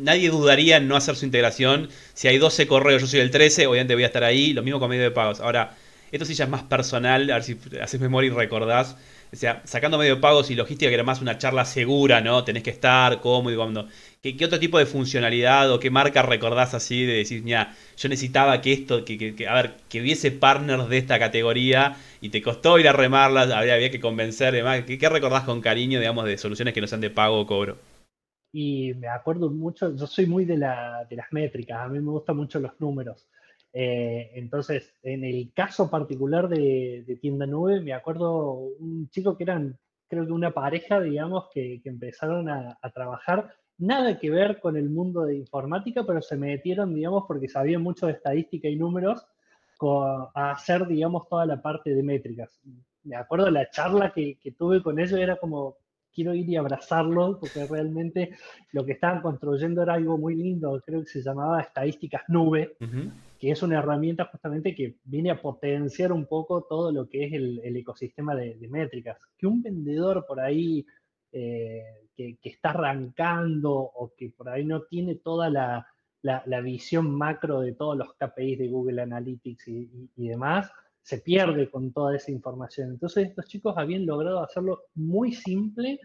nadie 0.00 0.30
dudaría 0.30 0.76
en 0.76 0.86
no 0.86 0.94
hacer 0.94 1.16
su 1.16 1.24
integración. 1.24 1.88
Si 2.14 2.28
hay 2.28 2.38
12 2.38 2.68
correos, 2.68 3.02
yo 3.02 3.08
soy 3.08 3.18
el 3.18 3.32
13, 3.32 3.66
obviamente 3.66 3.94
voy 3.94 4.04
a 4.04 4.06
estar 4.06 4.22
ahí, 4.22 4.52
lo 4.52 4.62
mismo 4.62 4.78
con 4.78 4.88
medios 4.88 5.06
de 5.06 5.10
pagos. 5.10 5.40
Ahora, 5.40 5.76
esto 6.12 6.24
sí 6.24 6.34
ya 6.34 6.44
es 6.44 6.50
más 6.50 6.62
personal, 6.62 7.30
a 7.30 7.34
ver 7.34 7.42
si 7.42 7.58
haces 7.80 8.00
memoria 8.00 8.28
y 8.28 8.34
recordás. 8.34 8.96
O 9.32 9.36
sea, 9.36 9.62
sacando 9.64 9.96
medio 9.96 10.20
pagos 10.20 10.50
y 10.50 10.56
logística, 10.56 10.88
que 10.88 10.94
era 10.94 11.04
más 11.04 11.20
una 11.22 11.38
charla 11.38 11.64
segura, 11.64 12.20
¿no? 12.20 12.42
Tenés 12.42 12.64
que 12.64 12.70
estar, 12.70 13.20
cómo 13.20 13.50
y 13.50 13.56
cuando. 13.56 13.88
¿Qué, 14.20 14.36
otro 14.44 14.58
tipo 14.58 14.78
de 14.78 14.86
funcionalidad 14.86 15.72
o 15.72 15.78
qué 15.78 15.88
marca 15.88 16.22
recordás 16.22 16.74
así 16.74 17.06
de 17.06 17.14
decir, 17.14 17.42
mira, 17.42 17.74
yo 17.96 18.08
necesitaba 18.08 18.60
que 18.60 18.72
esto, 18.72 19.04
que, 19.04 19.46
a 19.48 19.54
ver, 19.54 19.74
que 19.88 20.00
hubiese 20.00 20.30
partners 20.32 20.88
de 20.88 20.98
esta 20.98 21.18
categoría 21.18 21.96
y 22.20 22.30
te 22.30 22.42
costó 22.42 22.78
ir 22.78 22.88
a 22.88 22.92
remarlas, 22.92 23.50
había, 23.50 23.74
había 23.74 23.90
que 23.90 24.00
convencer, 24.00 24.52
demás. 24.52 24.82
¿Qué, 24.84 24.98
¿Qué, 24.98 25.08
recordás 25.08 25.44
con 25.44 25.60
cariño, 25.60 26.00
digamos, 26.00 26.24
de 26.26 26.36
soluciones 26.36 26.74
que 26.74 26.80
no 26.80 26.86
sean 26.88 27.00
de 27.00 27.10
pago 27.10 27.40
o 27.40 27.46
cobro? 27.46 27.78
Y 28.52 28.94
me 28.94 29.06
acuerdo 29.06 29.48
mucho, 29.48 29.94
yo 29.94 30.06
soy 30.08 30.26
muy 30.26 30.44
de, 30.44 30.54
de 30.54 31.16
las 31.16 31.32
métricas, 31.32 31.78
a 31.78 31.88
mí 31.88 32.00
me 32.00 32.10
gustan 32.10 32.36
mucho 32.36 32.58
los 32.58 32.72
números. 32.80 33.29
Eh, 33.72 34.32
entonces, 34.34 34.94
en 35.02 35.24
el 35.24 35.52
caso 35.54 35.90
particular 35.90 36.48
de, 36.48 37.04
de, 37.06 37.16
Tienda 37.16 37.46
Nube, 37.46 37.80
me 37.80 37.92
acuerdo 37.92 38.52
un 38.54 39.08
chico 39.10 39.36
que 39.36 39.44
eran, 39.44 39.78
creo 40.08 40.26
que 40.26 40.32
una 40.32 40.52
pareja, 40.52 41.00
digamos, 41.00 41.48
que, 41.52 41.80
que 41.82 41.88
empezaron 41.88 42.48
a, 42.48 42.78
a, 42.82 42.90
trabajar 42.90 43.54
nada 43.78 44.18
que 44.18 44.30
ver 44.30 44.60
con 44.60 44.76
el 44.76 44.90
mundo 44.90 45.24
de 45.24 45.36
informática, 45.36 46.04
pero 46.04 46.20
se 46.20 46.36
metieron, 46.36 46.94
digamos, 46.94 47.24
porque 47.28 47.48
sabían 47.48 47.82
mucho 47.82 48.06
de 48.06 48.12
estadística 48.12 48.68
y 48.68 48.76
números, 48.76 49.24
a 50.34 50.50
hacer, 50.50 50.86
digamos, 50.86 51.28
toda 51.28 51.46
la 51.46 51.60
parte 51.60 51.94
de 51.94 52.02
métricas. 52.02 52.60
Me 53.02 53.16
acuerdo 53.16 53.50
la 53.50 53.70
charla 53.70 54.12
que, 54.12 54.38
tuve 54.58 54.82
con 54.82 54.98
ellos, 54.98 55.18
era 55.18 55.36
como, 55.36 55.76
quiero 56.12 56.34
ir 56.34 56.48
y 56.48 56.56
abrazarlos, 56.56 57.38
porque 57.38 57.66
realmente 57.66 58.30
lo 58.72 58.84
que 58.84 58.92
estaban 58.92 59.22
construyendo 59.22 59.82
era 59.82 59.94
algo 59.94 60.18
muy 60.18 60.34
lindo, 60.34 60.82
creo 60.84 61.00
que 61.00 61.08
se 61.08 61.22
llamaba 61.22 61.60
estadísticas 61.60 62.22
nube, 62.28 62.76
que 63.38 63.50
es 63.50 63.62
una 63.62 63.78
herramienta 63.78 64.26
justamente 64.26 64.74
que 64.74 64.96
viene 65.04 65.30
a 65.30 65.40
potenciar 65.40 66.12
un 66.12 66.26
poco 66.26 66.62
todo 66.62 66.92
lo 66.92 67.08
que 67.08 67.24
es 67.24 67.32
el, 67.32 67.76
ecosistema 67.76 68.34
de, 68.34 68.56
métricas. 68.68 69.18
Que 69.36 69.46
un 69.46 69.62
vendedor 69.62 70.24
por 70.26 70.40
ahí... 70.40 70.84
Eh, 71.32 71.82
que, 72.40 72.50
está 72.50 72.70
arrancando 72.70 73.72
o 73.72 74.12
que 74.16 74.30
por 74.30 74.48
ahí 74.48 74.64
no 74.64 74.82
tiene 74.82 75.16
toda 75.16 75.50
la, 75.50 75.86
visión 76.62 77.10
macro 77.10 77.60
de 77.60 77.72
todos 77.72 77.96
los 77.96 78.14
KPIs 78.14 78.58
de 78.58 78.68
Google 78.68 79.02
Analytics 79.02 79.68
y, 79.68 80.28
demás, 80.28 80.70
se 81.10 81.18
pierde 81.18 81.68
con 81.68 81.92
toda 81.92 82.14
esa 82.14 82.30
información. 82.30 82.90
Entonces 82.90 83.30
estos 83.30 83.46
chicos 83.46 83.74
habían 83.76 84.06
logrado 84.06 84.44
hacerlo 84.44 84.84
muy 84.94 85.32
simple 85.32 85.98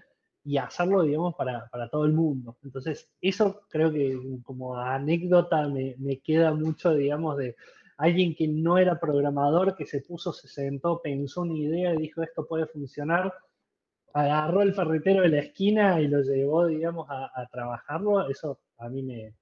y 0.43 0.57
hacerlo, 0.57 1.03
digamos, 1.03 1.35
para, 1.35 1.69
todo 1.91 2.05
el 2.05 2.13
mundo. 2.13 2.57
Entonces 2.63 3.07
eso 3.21 3.62
creo 3.69 3.91
que 3.91 4.19
como 4.43 4.75
anécdota 4.75 5.67
me, 5.67 6.19
queda 6.24 6.55
mucho, 6.55 6.95
digamos, 6.95 7.38
de, 7.38 7.55
alguien 7.97 8.33
que 8.33 8.47
no 8.47 8.79
era 8.79 9.00
programador, 9.00 9.75
que 9.75 9.85
se 9.85 10.01
puso, 10.01 10.33
se 10.33 10.47
sentó, 10.47 11.00
pensó 11.03 11.41
una 11.41 11.53
idea 11.53 11.93
y 11.93 11.97
dijo 11.97 12.24
esto 12.24 12.47
puede 12.47 12.65
funcionar, 12.65 13.31
agarró 14.12 14.63
el 14.63 14.74
ferretero 14.74 15.21
de 15.21 15.29
la 15.29 15.39
esquina 15.41 16.01
y 16.01 16.07
lo 16.07 16.21
llevó, 16.21 16.65
digamos, 16.65 17.05
a, 17.12 17.47
trabajarlo, 17.51 18.27
eso 18.27 18.59
a 18.79 18.89
mí 18.89 19.03
me, 19.03 19.35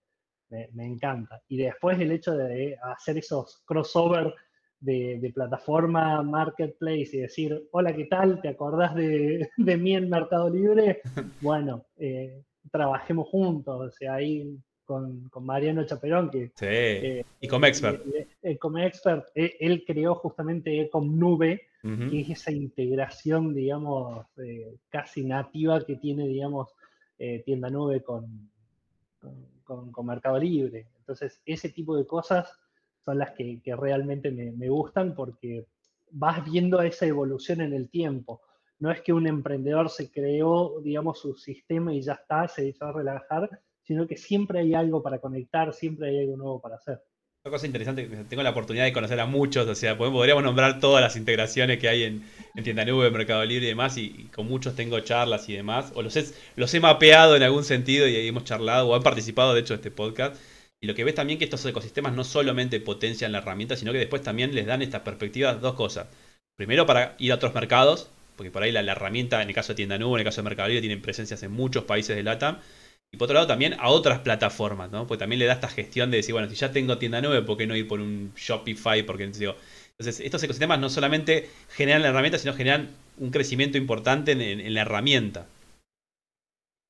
me, 0.74 0.86
encanta. 0.86 1.41
Y 1.48 1.55
después 1.55 1.98
el 2.01 2.12
hecho 2.12 2.36
de 2.36 2.77
hacer 2.84 3.17
esos 3.17 3.63
crossover 3.65 4.36
de, 4.84 5.32
plataforma, 5.34 6.22
marketplace 6.24 7.10
y 7.13 7.20
decir, 7.20 7.68
hola, 7.72 7.96
¿qué 7.96 8.06
tal? 8.06 8.42
¿Te 8.42 8.50
acordás 8.50 8.94
de, 8.96 9.50
de 9.58 9.78
mí 9.78 9.96
en 9.96 10.10
Mercado 10.10 10.50
Libre? 10.50 11.02
Bueno, 11.42 11.86
eh, 11.98 12.42
trabajemos 12.72 13.28
juntos, 13.30 13.80
o 13.80 13.92
sea, 13.92 14.16
ahí 14.16 14.58
con, 14.86 15.30
Mariano 15.42 15.86
Chaperón, 15.86 16.30
que... 16.30 16.48
Sí, 16.56 16.66
eh, 16.66 17.25
y 17.40 17.48
como 17.48 17.66
expert. 17.66 18.04
Eh, 18.42 18.58
como 18.58 18.80
expert, 18.80 19.25
él, 19.36 19.84
creó 19.86 20.16
justamente 20.16 20.82
Ecom 20.82 21.18
Nube, 21.18 21.62
que 21.82 22.22
es 22.22 22.30
esa 22.30 22.52
integración, 22.52 23.54
digamos, 23.54 24.25
casi 24.90 25.25
nativa 25.25 25.82
que 25.82 25.98
tiene, 25.98 26.25
digamos, 26.28 26.70
tienda 27.44 27.70
nube 27.70 28.02
con, 28.02 28.50
con, 29.63 30.06
Mercado 30.06 30.40
Libre. 30.40 30.88
Entonces, 31.00 31.42
ese 31.46 31.70
tipo 31.70 31.98
de 31.98 32.08
cosas 32.08 32.58
son 33.06 33.20
las 33.20 33.32
que, 33.32 33.60
realmente 33.78 34.32
me, 34.32 34.70
gustan 34.70 35.16
porque 35.16 35.68
vas 36.12 36.44
viendo 36.46 36.82
esa 36.82 37.06
evolución 37.06 37.62
en 37.62 37.74
el 37.74 37.90
tiempo. 37.90 38.42
No 38.80 38.92
es 38.92 39.02
que 39.02 39.14
un 39.14 39.28
emprendedor 39.28 39.90
se 39.90 40.12
creó, 40.12 40.80
digamos, 40.82 41.20
su 41.20 41.36
sistema 41.36 41.94
y 41.94 42.02
ya 42.02 42.14
está, 42.14 42.48
se 42.48 42.68
echó 42.70 42.86
a 42.86 42.94
relajar, 42.94 43.50
sino 43.82 44.08
que 44.08 44.18
siempre 44.18 44.60
hay 44.60 44.74
algo 44.74 45.02
para 45.02 45.20
conectar, 45.20 45.74
siempre 45.74 46.10
hay 46.10 46.20
algo 46.20 46.38
nuevo 46.38 46.62
para 46.62 46.76
hacer. 46.76 47.02
Una 47.46 47.52
cosa 47.52 47.66
interesante, 47.66 48.08
tengo 48.30 48.42
la 48.42 48.52
oportunidad 48.52 48.86
de 48.86 48.94
conocer 48.94 49.20
a 49.20 49.26
muchos, 49.26 49.68
o 49.68 49.76
sea, 49.76 49.98
podríamos 49.98 50.46
nombrar 50.46 50.80
todas 50.80 51.02
las 51.02 51.18
integraciones 51.18 51.78
que 51.78 51.90
hay 51.90 52.04
en, 52.04 52.24
en 52.56 52.64
Tienda 52.64 52.86
Nube, 52.86 53.12
Mercado 53.12 53.44
Libre 53.44 53.66
y 53.66 53.70
demás, 53.70 53.98
y, 53.98 54.30
con 54.34 54.48
muchos 54.48 54.78
tengo 54.78 54.98
charlas 55.02 55.50
y 55.50 55.54
demás, 55.54 55.92
o 55.94 56.02
los 56.02 56.16
he, 56.16 56.24
los 56.56 56.74
he 56.74 56.80
mapeado 56.80 57.36
en 57.36 57.44
algún 57.44 57.66
sentido 57.66 58.08
y 58.08 58.16
hemos 58.16 58.46
charlado, 58.46 58.88
o 58.88 58.96
han 58.96 59.04
participado 59.04 59.54
de 59.54 59.60
hecho 59.60 59.74
de 59.74 59.78
este 59.78 59.92
podcast. 59.92 60.38
Y 60.84 60.86
lo 60.86 60.96
que 60.96 61.06
ves 61.06 61.16
también 61.16 61.40
que 61.40 61.46
estos 61.46 61.66
ecosistemas 61.66 62.12
no 62.12 62.25
solamente 62.25 62.82
potencian 62.82 63.32
la 63.32 63.38
herramienta, 63.38 63.78
sino 63.78 63.94
que 63.94 64.00
después 64.00 64.22
también 64.22 64.54
les 64.54 64.66
dan 64.66 64.82
estas 64.82 65.00
perspectivas 65.00 65.62
dos 65.62 65.75
cosas. 65.75 66.08
Primero 66.58 66.86
para 66.86 67.16
ir 67.20 67.32
a 67.32 67.36
otros 67.36 67.54
mercados, 67.54 68.10
porque 68.36 68.52
por 68.52 68.63
ahí 68.63 68.74
la, 68.74 68.82
herramienta, 68.82 69.42
en 69.42 69.48
el 69.48 69.56
caso 69.56 69.72
de 69.72 69.78
Tienda 69.78 69.98
Nube, 69.98 70.16
en 70.16 70.20
el 70.20 70.25
caso 70.25 70.42
de 70.42 70.50
Mercado 70.50 70.68
tienen 70.72 71.02
presencias 71.02 71.42
en 71.42 71.54
muchos 71.54 71.86
países 71.86 72.18
de 72.18 72.24
LATAM 72.24 72.58
y 73.13 73.16
por 73.16 73.28
otro 73.28 73.36
lado 73.36 73.48
también 73.48 73.75
a 73.80 73.88
otras 73.88 74.20
plataformas, 74.20 74.92
¿no? 74.92 75.08
Porque 75.08 75.20
también 75.20 75.40
le 75.40 75.46
da 75.46 75.54
esta 75.54 75.70
gestión 75.70 76.12
de 76.12 76.18
decir, 76.18 76.34
bueno, 76.34 76.50
si 76.50 76.56
ya 76.56 76.74
tengo 76.74 76.98
tienda 76.98 77.22
nube, 77.22 77.42
¿por 77.44 77.58
qué 77.58 77.66
no 77.66 77.78
ir 77.78 77.88
por 77.88 78.02
un 78.02 78.34
Shopify? 78.36 79.04
Porque 79.04 79.25
digo, 79.28 79.56
entonces, 79.98 80.20
estos 80.20 80.44
ecosistemas 80.44 80.82
no 80.82 80.90
solamente 80.90 81.48
generan 81.70 82.02
la 82.02 82.10
herramienta, 82.10 82.40
sino 82.40 82.54
generan 82.54 82.90
un 83.20 83.32
crecimiento 83.32 83.78
importante 83.78 84.34
en, 84.34 84.74
la 84.74 84.82
herramienta. 84.82 85.48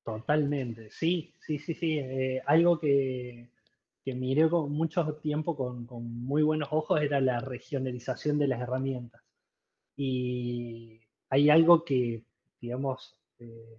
Totalmente, 0.04 0.90
sí, 0.90 1.30
sí, 1.46 1.60
sí, 1.60 1.74
sí. 1.74 1.98
Eh, 2.00 2.42
algo 2.46 2.80
que, 2.80 3.46
que, 4.04 4.14
miré 4.14 4.48
con 4.48 4.70
mucho 4.72 5.14
tiempo 5.16 5.56
con, 5.56 5.86
muy 5.88 6.42
buenos 6.42 6.68
ojos 6.72 7.00
era 7.00 7.20
la 7.20 7.40
regionalización 7.40 8.38
de 8.38 8.48
las 8.48 8.60
herramientas. 8.60 9.22
Y 9.96 11.00
hay 11.30 11.50
algo 11.50 11.84
que, 11.84 12.22
digamos, 12.60 13.16
eh, 13.38 13.78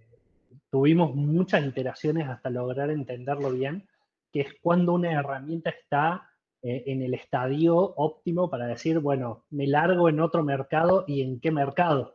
tuvimos 0.70 1.14
muchas 1.14 1.64
iteraciones 1.64 2.28
hasta 2.28 2.50
lograr 2.50 2.90
entenderlo 2.90 3.50
bien, 3.50 3.88
que 4.32 4.40
es 4.40 4.54
cuando 4.60 4.94
una 4.94 5.12
herramienta 5.12 5.70
está 5.70 6.30
eh, 6.62 6.84
en 6.86 7.02
el 7.02 7.14
estadio 7.14 7.76
óptimo 7.76 8.50
para 8.50 8.66
decir, 8.66 8.98
bueno, 8.98 9.44
me 9.50 9.66
largo 9.66 10.08
en 10.08 10.20
otro 10.20 10.42
mercado 10.42 11.04
y 11.06 11.22
en 11.22 11.40
qué 11.40 11.50
mercado. 11.50 12.14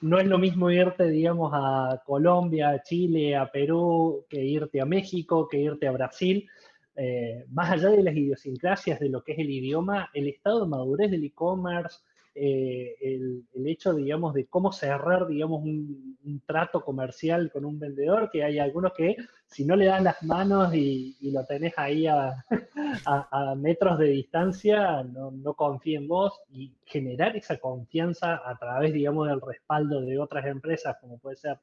No 0.00 0.18
es 0.18 0.26
lo 0.26 0.38
mismo 0.38 0.70
irte, 0.70 1.08
digamos, 1.08 1.52
a 1.54 2.02
Colombia, 2.04 2.70
a 2.70 2.82
Chile, 2.82 3.36
a 3.36 3.50
Perú, 3.50 4.26
que 4.28 4.42
irte 4.42 4.80
a 4.80 4.86
México, 4.86 5.48
que 5.48 5.58
irte 5.58 5.86
a 5.86 5.92
Brasil. 5.92 6.48
Eh, 6.96 7.44
más 7.50 7.70
allá 7.70 7.90
de 7.90 8.02
las 8.02 8.14
idiosincrasias 8.14 9.00
de 9.00 9.08
lo 9.08 9.22
que 9.22 9.32
es 9.32 9.38
el 9.38 9.50
idioma, 9.50 10.10
el 10.12 10.28
estado 10.28 10.62
de 10.62 10.68
madurez 10.68 11.10
del 11.10 11.24
e-commerce, 11.24 11.98
eh, 12.34 12.96
el, 13.00 13.44
hecho, 13.66 13.92
digamos, 13.94 14.32
de 14.32 14.46
cómo 14.46 14.72
cerrar, 14.72 15.26
digamos, 15.26 15.62
un, 15.62 16.12
trato 16.46 16.82
comercial 16.82 17.50
con 17.52 17.64
un 17.64 17.78
vendedor, 17.78 18.30
que 18.30 18.42
hay 18.42 18.58
algunos 18.58 18.92
que 18.94 19.16
si 19.46 19.64
no 19.64 19.76
le 19.76 19.86
dan 19.86 20.04
las 20.04 20.22
manos 20.22 20.74
y, 20.74 21.16
lo 21.30 21.44
tenés 21.44 21.74
ahí 21.76 22.06
a, 23.06 23.54
metros 23.56 23.98
de 23.98 24.06
distancia, 24.06 25.02
no, 25.02 25.30
no 25.30 25.56
en 25.84 26.08
vos 26.08 26.40
y 26.50 26.72
generar 26.84 27.36
esa 27.36 27.58
confianza 27.58 28.40
a 28.48 28.56
través, 28.58 28.92
digamos, 28.92 29.28
del 29.28 29.40
respaldo 29.40 30.00
de 30.00 30.18
otras 30.18 30.46
empresas, 30.46 30.96
como 31.00 31.18
puede 31.18 31.36
ser 31.36 31.58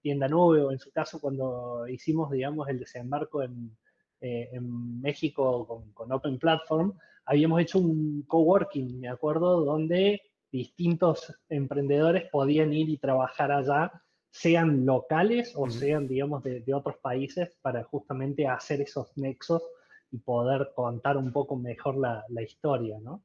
Tienda 0.00 0.28
Nube 0.28 0.62
o 0.62 0.72
en 0.72 0.78
su 0.78 0.92
caso 0.92 1.20
cuando 1.20 1.86
hicimos, 1.88 2.30
digamos, 2.30 2.68
el 2.68 2.78
desembarco 2.78 3.42
en, 3.42 3.76
eh, 4.20 4.60
México 4.60 5.84
con 5.94 6.12
Open 6.12 6.38
Platform, 6.38 6.96
habíamos 7.26 7.60
hecho 7.60 7.78
un 7.78 8.24
coworking, 8.26 9.00
me 9.00 9.08
acuerdo, 9.08 9.64
donde 9.64 10.20
distintos 10.52 11.34
emprendedores 11.48 12.28
podían 12.30 12.72
ir 12.72 12.88
y 12.90 12.98
trabajar 12.98 13.50
allá, 13.50 13.90
sean 14.30 14.84
locales 14.86 15.52
o 15.56 15.68
sean, 15.68 16.08
digamos, 16.08 16.42
de, 16.42 16.64
otros 16.74 16.96
países, 17.02 17.56
para 17.62 17.84
justamente 17.84 18.46
hacer 18.46 18.80
esos 18.80 19.16
nexos 19.16 19.62
y 20.10 20.18
poder 20.18 20.72
contar 20.74 21.16
un 21.16 21.32
poco 21.32 21.56
mejor 21.56 21.96
la, 21.96 22.42
historia, 22.42 22.98
¿no? 23.00 23.22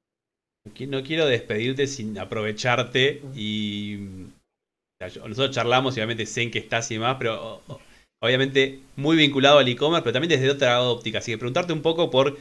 No 0.65 1.03
quiero 1.03 1.25
despedirte 1.25 1.87
sin 1.87 2.17
aprovecharte 2.19 3.21
y 3.33 4.27
nosotros 4.99 5.51
charlamos 5.51 5.95
y 5.95 6.01
obviamente 6.01 6.25
sé 6.25 6.41
en 6.41 6.51
qué 6.51 6.59
estás 6.59 6.91
y 6.91 6.99
más, 6.99 7.15
pero 7.17 7.61
obviamente 8.21 8.81
muy 8.97 9.15
vinculado 9.15 9.59
al 9.59 9.67
e-commerce, 9.67 10.03
pero 10.03 10.13
también 10.13 10.29
desde 10.29 10.51
otra 10.51 10.81
óptica. 10.81 11.19
Así 11.19 11.31
que 11.31 11.37
preguntarte 11.37 11.71
un 11.71 11.81
poco 11.81 12.09
por, 12.09 12.37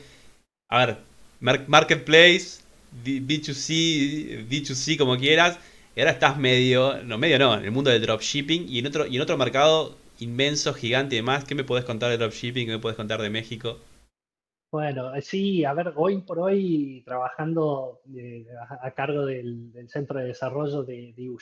a 0.70 0.86
ver, 0.86 0.98
Marketplace, 1.40 2.62
B2C, 3.04 4.48
B2C 4.48 4.96
como 4.98 5.16
quieras, 5.16 5.58
y 5.94 6.00
ahora 6.00 6.12
estás 6.12 6.38
medio, 6.38 7.02
no 7.04 7.18
medio 7.18 7.38
no, 7.38 7.54
en 7.56 7.64
el 7.64 7.70
mundo 7.70 7.90
del 7.90 8.02
dropshipping 8.02 8.68
y 8.68 8.78
en 8.78 8.86
otro, 8.86 9.06
y 9.06 9.16
en 9.16 9.22
otro 9.22 9.36
mercado 9.36 9.96
inmenso, 10.18 10.74
gigante 10.74 11.14
y 11.14 11.18
demás. 11.18 11.44
¿Qué 11.44 11.54
me 11.54 11.64
puedes 11.64 11.84
contar 11.84 12.10
de 12.10 12.18
dropshipping? 12.18 12.66
¿Qué 12.66 12.72
me 12.72 12.78
puedes 12.78 12.96
contar 12.96 13.20
de 13.20 13.30
México? 13.30 13.78
Bueno, 14.70 15.12
sí, 15.22 15.64
a 15.64 15.72
ver, 15.72 15.92
hoy 15.96 16.20
por 16.22 16.38
hoy 16.40 17.02
trabajando 17.06 18.00
eh, 18.14 18.44
a, 18.82 18.90
cargo 18.90 19.24
del, 19.24 19.72
Centro 19.88 20.18
de 20.18 20.26
Desarrollo 20.26 20.82
de, 20.82 21.14
de 21.16 21.36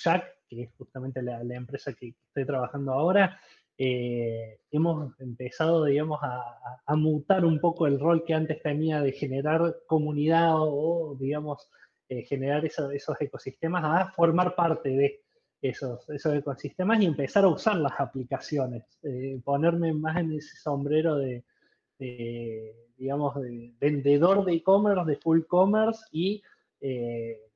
que 0.49 0.63
es 0.63 0.71
justamente 0.77 1.23
la, 1.23 1.41
empresa 1.55 1.95
que 1.95 2.15
estoy 2.29 2.45
trabajando 2.45 2.93
ahora, 2.93 3.41
eh, 3.77 4.61
hemos 4.71 5.19
empezado, 5.21 5.85
digamos, 5.85 6.21
a, 6.23 6.97
mutar 6.97 7.45
un 7.45 7.59
poco 7.61 7.87
el 7.87 7.99
rol 7.99 8.25
que 8.25 8.35
antes 8.35 8.63
tenía 8.63 9.01
de 9.03 9.13
generar 9.13 9.77
comunidad 9.87 10.53
o, 10.57 11.17
digamos, 11.19 11.69
eh, 12.09 12.23
generar 12.25 12.65
esos 12.65 13.21
ecosistemas 13.21 13.83
a 13.85 14.13
formar 14.13 14.55
parte 14.55 14.91
de 14.91 15.23
esos, 15.61 16.09
esos 16.11 16.35
ecosistemas 16.35 17.01
y 17.01 17.07
empezar 17.07 17.45
a 17.45 17.49
usar 17.49 17.77
las 17.77 17.99
aplicaciones, 17.99 18.85
eh, 19.03 19.41
ponerme 19.45 19.93
más 19.93 20.19
en 20.19 20.33
ese 20.33 20.57
sombrero 20.57 21.17
de, 21.17 21.43
digamos, 22.97 23.35
de 23.41 23.75
vendedor 23.81 24.45
de 24.45 24.55
e-commerce, 24.55 25.11
de 25.11 25.17
full 25.17 25.41
commerce 25.49 26.05
y 26.13 26.43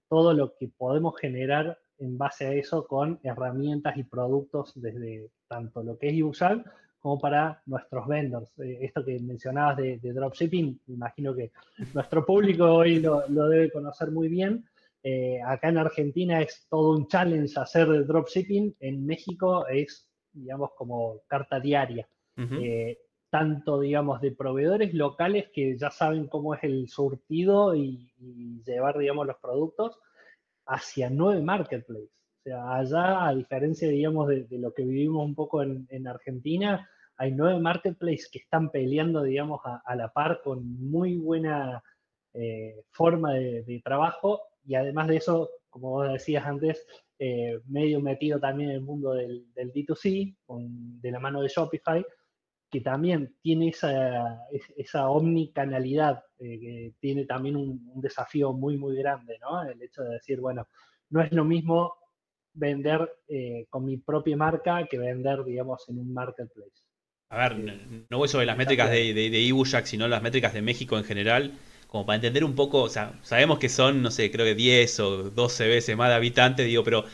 todo 0.09 0.33
lo 0.33 0.57
que 0.57 0.69
podemos 0.69 1.19
generar 1.21 1.79
en 1.99 2.17
base 2.17 2.47
a 2.47 2.53
eso 2.53 2.87
con 2.87 3.19
herramientas 3.23 3.97
y 3.97 4.05
productos 4.05 4.73
desde 4.75 5.31
tanto 5.49 5.83
lo 5.83 5.99
que 5.99 6.09
es 6.09 6.23
usar 6.23 6.65
como 6.99 7.19
para 7.19 7.63
nuestros 7.67 8.07
vendors. 8.07 8.51
Eh, 8.59 8.79
esto 8.83 9.05
que 9.05 9.19
mencionabas 9.21 9.77
de, 9.77 9.99
dropshipping, 10.03 10.81
imagino 10.89 11.35
que 11.35 11.53
nuestro 11.95 12.25
público 12.25 12.65
hoy 12.65 13.01
lo, 13.01 13.23
debe 13.29 13.71
conocer 13.71 14.11
muy 14.11 14.29
bien. 14.29 14.65
Eh, 15.03 15.41
acá 15.45 15.69
en 15.69 15.79
Argentina 15.79 16.41
es 16.41 16.67
todo 16.69 16.97
un 16.97 17.07
challenge 17.07 17.59
hacer 17.59 18.05
dropshipping, 18.07 18.77
en 18.81 19.07
México 19.07 19.67
es, 19.69 20.09
digamos, 20.33 20.71
como 20.77 21.21
carta 21.27 21.61
diaria. 21.61 22.09
Eh, 22.37 22.97
tanto, 23.31 23.81
digamos, 23.81 24.21
de 24.21 24.31
proveedores 24.31 24.95
locales 24.95 25.49
que 25.53 25.77
ya 25.77 25.91
saben 25.91 26.29
cómo 26.29 26.55
es 26.55 26.63
el 26.63 26.89
surtido 26.89 27.75
y, 27.75 28.13
y 28.21 28.63
llevar, 28.65 28.97
digamos, 28.97 29.27
los 29.27 29.37
productos, 29.39 29.99
hacia 30.69 31.11
nueve 31.11 31.43
marketplaces. 31.43 32.11
O 32.11 32.43
sea, 32.45 32.75
allá, 32.77 33.27
a 33.27 33.35
diferencia, 33.35 33.89
digamos, 33.89 34.29
de, 34.29 34.47
lo 34.51 34.73
que 34.73 34.85
vivimos 34.85 35.25
un 35.25 35.35
poco 35.35 35.63
en, 35.63 36.07
Argentina, 36.07 36.89
hay 37.17 37.33
nueve 37.33 37.59
marketplaces 37.59 38.29
que 38.31 38.39
están 38.39 38.71
peleando, 38.71 39.23
digamos, 39.23 39.61
a, 39.65 39.97
la 39.97 40.09
par 40.13 40.41
con 40.43 40.65
muy 40.79 41.17
buena 41.17 41.83
eh, 42.35 42.77
forma 42.91 43.35
de, 43.35 43.81
trabajo 43.83 44.43
y 44.65 44.75
además 44.77 45.09
de 45.09 45.17
eso, 45.17 45.51
como 45.69 45.91
vos 45.91 46.13
decías 46.13 46.47
antes, 46.47 46.87
eh, 47.19 47.59
medio 47.67 48.01
metido 48.01 48.39
también 48.39 48.71
en 48.71 48.77
el 48.77 48.83
mundo 48.83 49.15
del, 49.15 49.47
D2C, 49.55 50.37
de 51.01 51.11
la 51.11 51.19
mano 51.19 51.43
de 51.43 51.49
Shopify, 51.49 52.05
que 52.71 52.81
también 52.81 53.35
tiene 53.41 53.69
esa, 53.69 54.47
esa 54.77 55.09
omnicanalidad, 55.09 56.23
eh, 56.39 56.61
que 56.61 56.93
tiene 57.01 57.25
también 57.25 57.57
un, 57.57 58.01
desafío 58.01 58.53
muy, 58.53 58.77
muy 58.77 58.97
grande, 58.97 59.39
¿no? 59.41 59.63
El 59.63 59.81
hecho 59.83 60.03
de 60.03 60.15
decir, 60.15 60.41
bueno, 60.41 60.69
no 61.11 61.23
es 61.23 61.33
lo 61.33 61.45
mismo 61.45 61.95
vender 62.53 63.11
eh, 63.29 63.67
con 63.71 63.85
mi 63.85 63.97
propia 63.97 64.37
marca 64.37 64.87
que 64.87 64.99
vender, 64.99 65.45
digamos, 65.45 65.89
en 65.89 65.99
un 65.99 66.13
marketplace. 66.13 66.83
A 67.31 67.49
ver, 67.49 68.07
no, 68.09 68.19
voy 68.19 68.29
sobre 68.29 68.47
las 68.47 68.57
métricas 68.57 68.91
de, 68.91 69.13
de, 69.13 69.31
de 69.31 69.83
sino 69.85 70.09
las 70.09 70.23
métricas 70.23 70.55
de 70.55 70.63
México 70.63 70.97
en 70.97 71.05
general, 71.05 71.59
como 71.87 72.07
para 72.07 72.17
entender 72.17 72.45
un 72.45 72.55
poco, 72.55 72.83
o 72.83 72.89
sea, 72.89 73.19
sabemos 73.23 73.59
que 73.59 73.69
son, 73.69 74.03
no 74.03 74.11
sé, 74.11 74.31
creo 74.31 74.47
que 74.47 74.55
10 74.55 75.01
o 75.01 75.31
12 75.31 75.69
veces 75.69 75.97
más 75.97 76.09
de 76.09 76.15
habitantes, 76.15 76.67
digo, 76.67 76.85
pero 76.85 77.05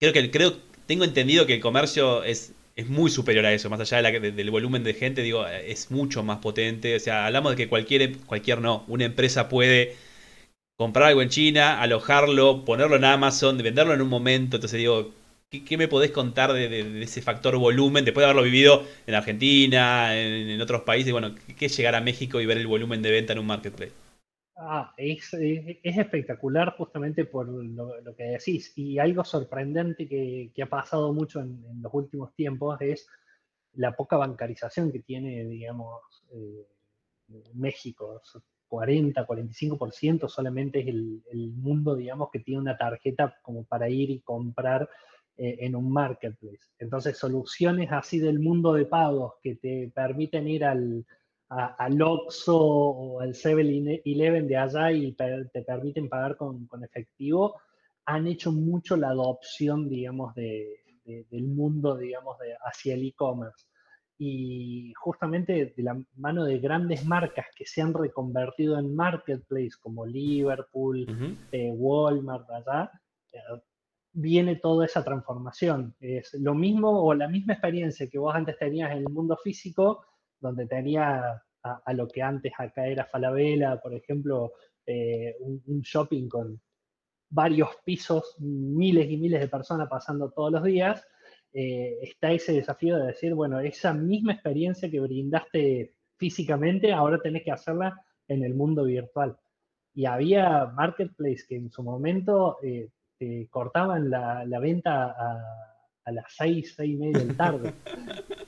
creo 0.00 0.12
que 0.12 0.30
creo, 0.30 0.56
tengo 0.86 1.04
entendido 1.04 1.46
que 1.46 1.54
el 1.54 1.60
comercio 1.60 2.24
es, 2.24 2.54
es 2.78 2.88
muy 2.88 3.10
superior 3.10 3.44
a 3.44 3.52
eso, 3.52 3.68
más 3.68 3.80
allá 3.80 4.00
del 4.20 4.50
volumen 4.52 4.84
de 4.84 4.94
gente, 4.94 5.22
digo, 5.22 5.44
es 5.48 5.90
mucho 5.90 6.22
más 6.22 6.38
potente. 6.38 6.94
O 6.94 7.00
sea, 7.00 7.26
hablamos 7.26 7.52
de 7.52 7.56
que 7.56 7.68
cualquier, 7.68 8.18
cualquier 8.18 8.60
no, 8.60 8.84
una 8.86 9.04
empresa 9.04 9.48
puede 9.48 9.96
comprar 10.76 11.08
algo 11.08 11.22
en 11.22 11.28
China, 11.28 11.82
alojarlo, 11.82 12.64
ponerlo 12.64 12.94
en 12.96 13.04
Amazon, 13.04 13.58
venderlo 13.58 13.94
en 13.94 14.00
un 14.02 14.08
momento. 14.08 14.58
Entonces 14.58 14.78
digo, 14.78 15.12
¿qué, 15.50 15.76
me 15.76 15.88
podés 15.88 16.12
contar 16.12 16.52
de, 16.52 17.02
ese 17.02 17.20
factor 17.20 17.56
volumen 17.56 18.04
después 18.04 18.22
de 18.22 18.26
haberlo 18.26 18.44
vivido 18.44 18.86
en 19.08 19.14
Argentina, 19.16 20.16
en, 20.16 20.60
otros 20.60 20.82
países? 20.82 21.12
Bueno, 21.12 21.34
¿qué 21.58 21.66
es 21.66 21.76
llegar 21.76 21.96
a 21.96 22.00
México 22.00 22.40
y 22.40 22.46
ver 22.46 22.58
el 22.58 22.68
volumen 22.68 23.02
de 23.02 23.10
venta 23.10 23.32
en 23.32 23.40
un 23.40 23.46
marketplace? 23.46 23.92
Ah, 24.60 24.92
es, 24.96 25.32
espectacular 25.84 26.74
justamente 26.76 27.24
por 27.24 27.48
lo, 27.48 27.92
que 28.16 28.24
decís. 28.24 28.72
Y 28.76 28.98
algo 28.98 29.24
sorprendente 29.24 30.08
que, 30.08 30.52
ha 30.60 30.66
pasado 30.66 31.12
mucho 31.12 31.40
en, 31.40 31.64
los 31.80 31.94
últimos 31.94 32.34
tiempos 32.34 32.76
es 32.80 33.06
la 33.74 33.94
poca 33.94 34.16
bancarización 34.16 34.90
que 34.90 34.98
tiene, 34.98 35.44
digamos, 35.44 36.02
eh, 36.32 36.66
México. 37.54 38.20
40, 38.66 39.26
45% 39.26 40.28
solamente 40.28 40.80
es 40.80 40.88
el, 40.88 41.52
mundo, 41.56 41.94
digamos, 41.94 42.28
que 42.30 42.40
tiene 42.40 42.60
una 42.60 42.76
tarjeta 42.76 43.36
como 43.42 43.64
para 43.64 43.88
ir 43.88 44.10
y 44.10 44.20
comprar 44.20 44.90
eh, 45.36 45.58
en 45.60 45.76
un 45.76 45.92
marketplace. 45.92 46.66
Entonces, 46.80 47.16
soluciones 47.16 47.92
así 47.92 48.18
del 48.18 48.40
mundo 48.40 48.72
de 48.72 48.86
pagos 48.86 49.34
que 49.40 49.54
te 49.54 49.92
permiten 49.94 50.48
ir 50.48 50.64
al, 50.64 51.06
al 51.48 52.02
Oxxo 52.02 52.58
o 52.58 53.20
al 53.20 53.34
7-Eleven 53.34 54.46
de 54.46 54.56
allá 54.56 54.92
y 54.92 55.12
te 55.12 55.62
permiten 55.62 56.08
pagar 56.08 56.36
con, 56.36 56.68
efectivo, 56.82 57.60
han 58.04 58.26
hecho 58.26 58.52
mucho 58.52 58.96
la 58.96 59.10
adopción, 59.10 59.88
digamos, 59.88 60.34
de, 60.34 60.80
del 61.04 61.44
mundo, 61.44 61.96
digamos, 61.96 62.38
de, 62.38 62.54
hacia 62.64 62.94
el 62.94 63.06
e-commerce. 63.06 63.66
Y 64.20 64.92
justamente 64.96 65.72
de 65.76 65.82
la 65.82 65.98
mano 66.16 66.44
de 66.44 66.58
grandes 66.58 67.04
marcas 67.06 67.46
que 67.54 67.64
se 67.64 67.80
han 67.80 67.94
reconvertido 67.94 68.78
en 68.78 68.94
marketplace, 68.94 69.72
como 69.80 70.04
Liverpool, 70.04 71.06
eh, 71.52 71.70
Walmart, 71.70 72.50
allá, 72.50 72.90
eh, 73.32 73.38
viene 74.12 74.56
toda 74.56 74.86
esa 74.86 75.04
transformación. 75.04 75.94
Es 76.00 76.34
lo 76.34 76.54
mismo 76.54 77.04
o 77.04 77.14
la 77.14 77.28
misma 77.28 77.54
experiencia 77.54 78.08
que 78.08 78.18
vos 78.18 78.34
antes 78.34 78.58
tenías 78.58 78.90
en 78.90 78.98
el 78.98 79.08
mundo 79.08 79.36
físico, 79.36 80.04
donde 80.40 80.66
tenía 80.66 81.42
a, 81.62 81.92
lo 81.92 82.08
que 82.08 82.22
antes 82.22 82.52
acá 82.56 82.86
era 82.86 83.04
Falabella, 83.04 83.80
por 83.80 83.94
ejemplo, 83.94 84.52
eh, 84.86 85.36
un, 85.40 85.80
shopping 85.82 86.28
con 86.28 86.60
varios 87.30 87.68
pisos, 87.84 88.36
miles 88.38 89.10
y 89.10 89.16
miles 89.16 89.40
de 89.40 89.48
personas 89.48 89.88
pasando 89.88 90.30
todos 90.30 90.52
los 90.52 90.62
días, 90.62 91.06
eh, 91.52 91.98
está 92.02 92.32
ese 92.32 92.52
desafío 92.52 92.96
de 92.96 93.08
decir, 93.08 93.34
bueno, 93.34 93.60
esa 93.60 93.92
misma 93.92 94.32
experiencia 94.32 94.90
que 94.90 95.00
brindaste 95.00 95.94
físicamente, 96.16 96.92
ahora 96.92 97.20
tenés 97.20 97.44
que 97.44 97.52
hacerla 97.52 98.00
en 98.28 98.44
el 98.44 98.54
mundo 98.54 98.84
virtual. 98.84 99.36
Y 99.94 100.06
había 100.06 100.66
marketplace 100.66 101.44
que 101.48 101.56
en 101.56 101.70
su 101.70 101.82
momento 101.82 102.58
eh, 102.62 102.88
cortaban 103.50 104.10
la, 104.10 104.44
la 104.44 104.60
venta 104.60 105.06
a, 105.06 105.77
a 106.08 106.12
las 106.12 106.24
seis, 106.36 106.74
seis 106.76 106.94
y 106.94 106.96
media 106.96 107.18
de 107.18 107.24
la 107.26 107.34
tarde. 107.34 107.74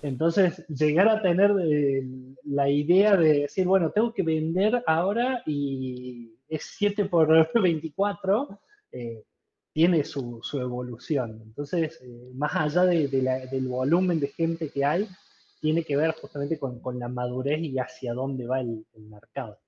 Entonces, 0.03 0.67
llegar 0.69 1.09
a 1.09 1.23
tener 1.23 1.55
eh, 1.63 2.03
la 2.45 2.69
idea 2.69 3.17
de 3.17 3.43
decir, 3.43 3.67
bueno, 3.67 3.91
tengo 3.91 4.13
que 4.13 4.23
vender 4.23 4.83
ahora 4.87 5.43
y 5.47 6.33
es 6.49 6.75
7 6.79 7.05
por 7.07 7.51
24, 7.63 8.61
eh, 8.93 9.25
tiene 9.73 10.05
su, 10.05 10.41
evolución. 10.55 11.41
Entonces, 11.45 12.01
eh, 12.03 12.31
más 12.35 12.55
allá 12.57 12.85
del 12.85 13.69
volumen 13.69 14.19
de 14.19 14.29
gente 14.29 14.71
que 14.71 14.85
hay, 14.85 15.07
tiene 15.61 15.85
que 15.85 15.97
ver 15.97 16.15
justamente 16.21 16.59
con, 16.59 16.81
la 16.99 17.09
madurez 17.09 17.61
y 17.61 17.79
hacia 17.79 18.15
dónde 18.15 18.47
va 18.47 18.61
el 18.61 18.85
mercado 18.95 19.59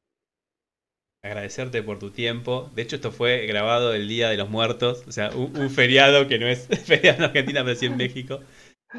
agradecerte 1.23 1.83
por 1.83 1.99
tu 1.99 2.11
tiempo. 2.11 2.71
De 2.75 2.83
hecho, 2.83 2.97
esto 2.97 3.13
fue 3.13 3.47
grabado 3.47 3.95
el 3.95 4.09
Día 4.09 4.29
de 4.29 4.37
los 4.37 4.51
Muertos, 4.51 5.05
o 5.07 5.13
sea, 5.13 5.31
un, 5.31 5.71
feriado 5.71 6.27
que 6.27 6.39
no 6.39 6.47
es 6.47 6.67
feriado 6.85 7.19
en 7.19 7.25
Argentina, 7.25 7.63
pero 7.65 7.77
sí 7.77 7.87
en 7.87 7.97
México. 7.97 8.41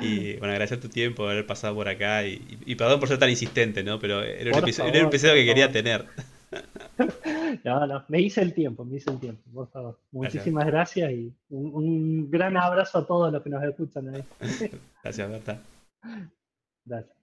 Y 0.02 0.38
bueno, 0.38 0.54
agradecer 0.54 0.80
tu 0.80 0.90
tiempo, 0.90 1.28
haber 1.28 1.46
pasado 1.46 1.76
por 1.76 1.88
acá 1.88 2.26
y, 2.26 2.76
perdón 2.76 3.00
por 3.00 3.10
ser 3.10 3.20
tan 3.20 3.30
insistente, 3.30 3.84
¿no? 3.84 4.00
Pero 4.00 4.24
era 4.24 4.52
un, 4.52 4.58
episodio, 4.58 5.36
que 5.36 5.46
quería 5.46 5.72
tener. 5.72 6.06
No, 7.64 7.86
no, 7.86 8.04
me 8.08 8.20
hice 8.20 8.42
el 8.42 8.54
tiempo, 8.54 8.84
me 8.84 8.98
hice 8.98 9.12
el 9.12 9.20
tiempo, 9.20 9.42
por 9.54 9.70
favor. 9.70 10.00
Muchísimas 10.12 10.66
gracias, 10.66 11.12
y 11.12 11.34
un, 11.50 12.30
gran 12.30 12.58
abrazo 12.58 13.00
a 13.00 13.08
todos 13.08 13.32
los 13.32 13.42
que 13.42 13.50
nos 13.50 13.64
escuchan 13.64 14.14
ahí. 14.14 14.24
Gracias, 15.04 15.30
Berta. 15.30 15.62
Gracias. 16.86 17.23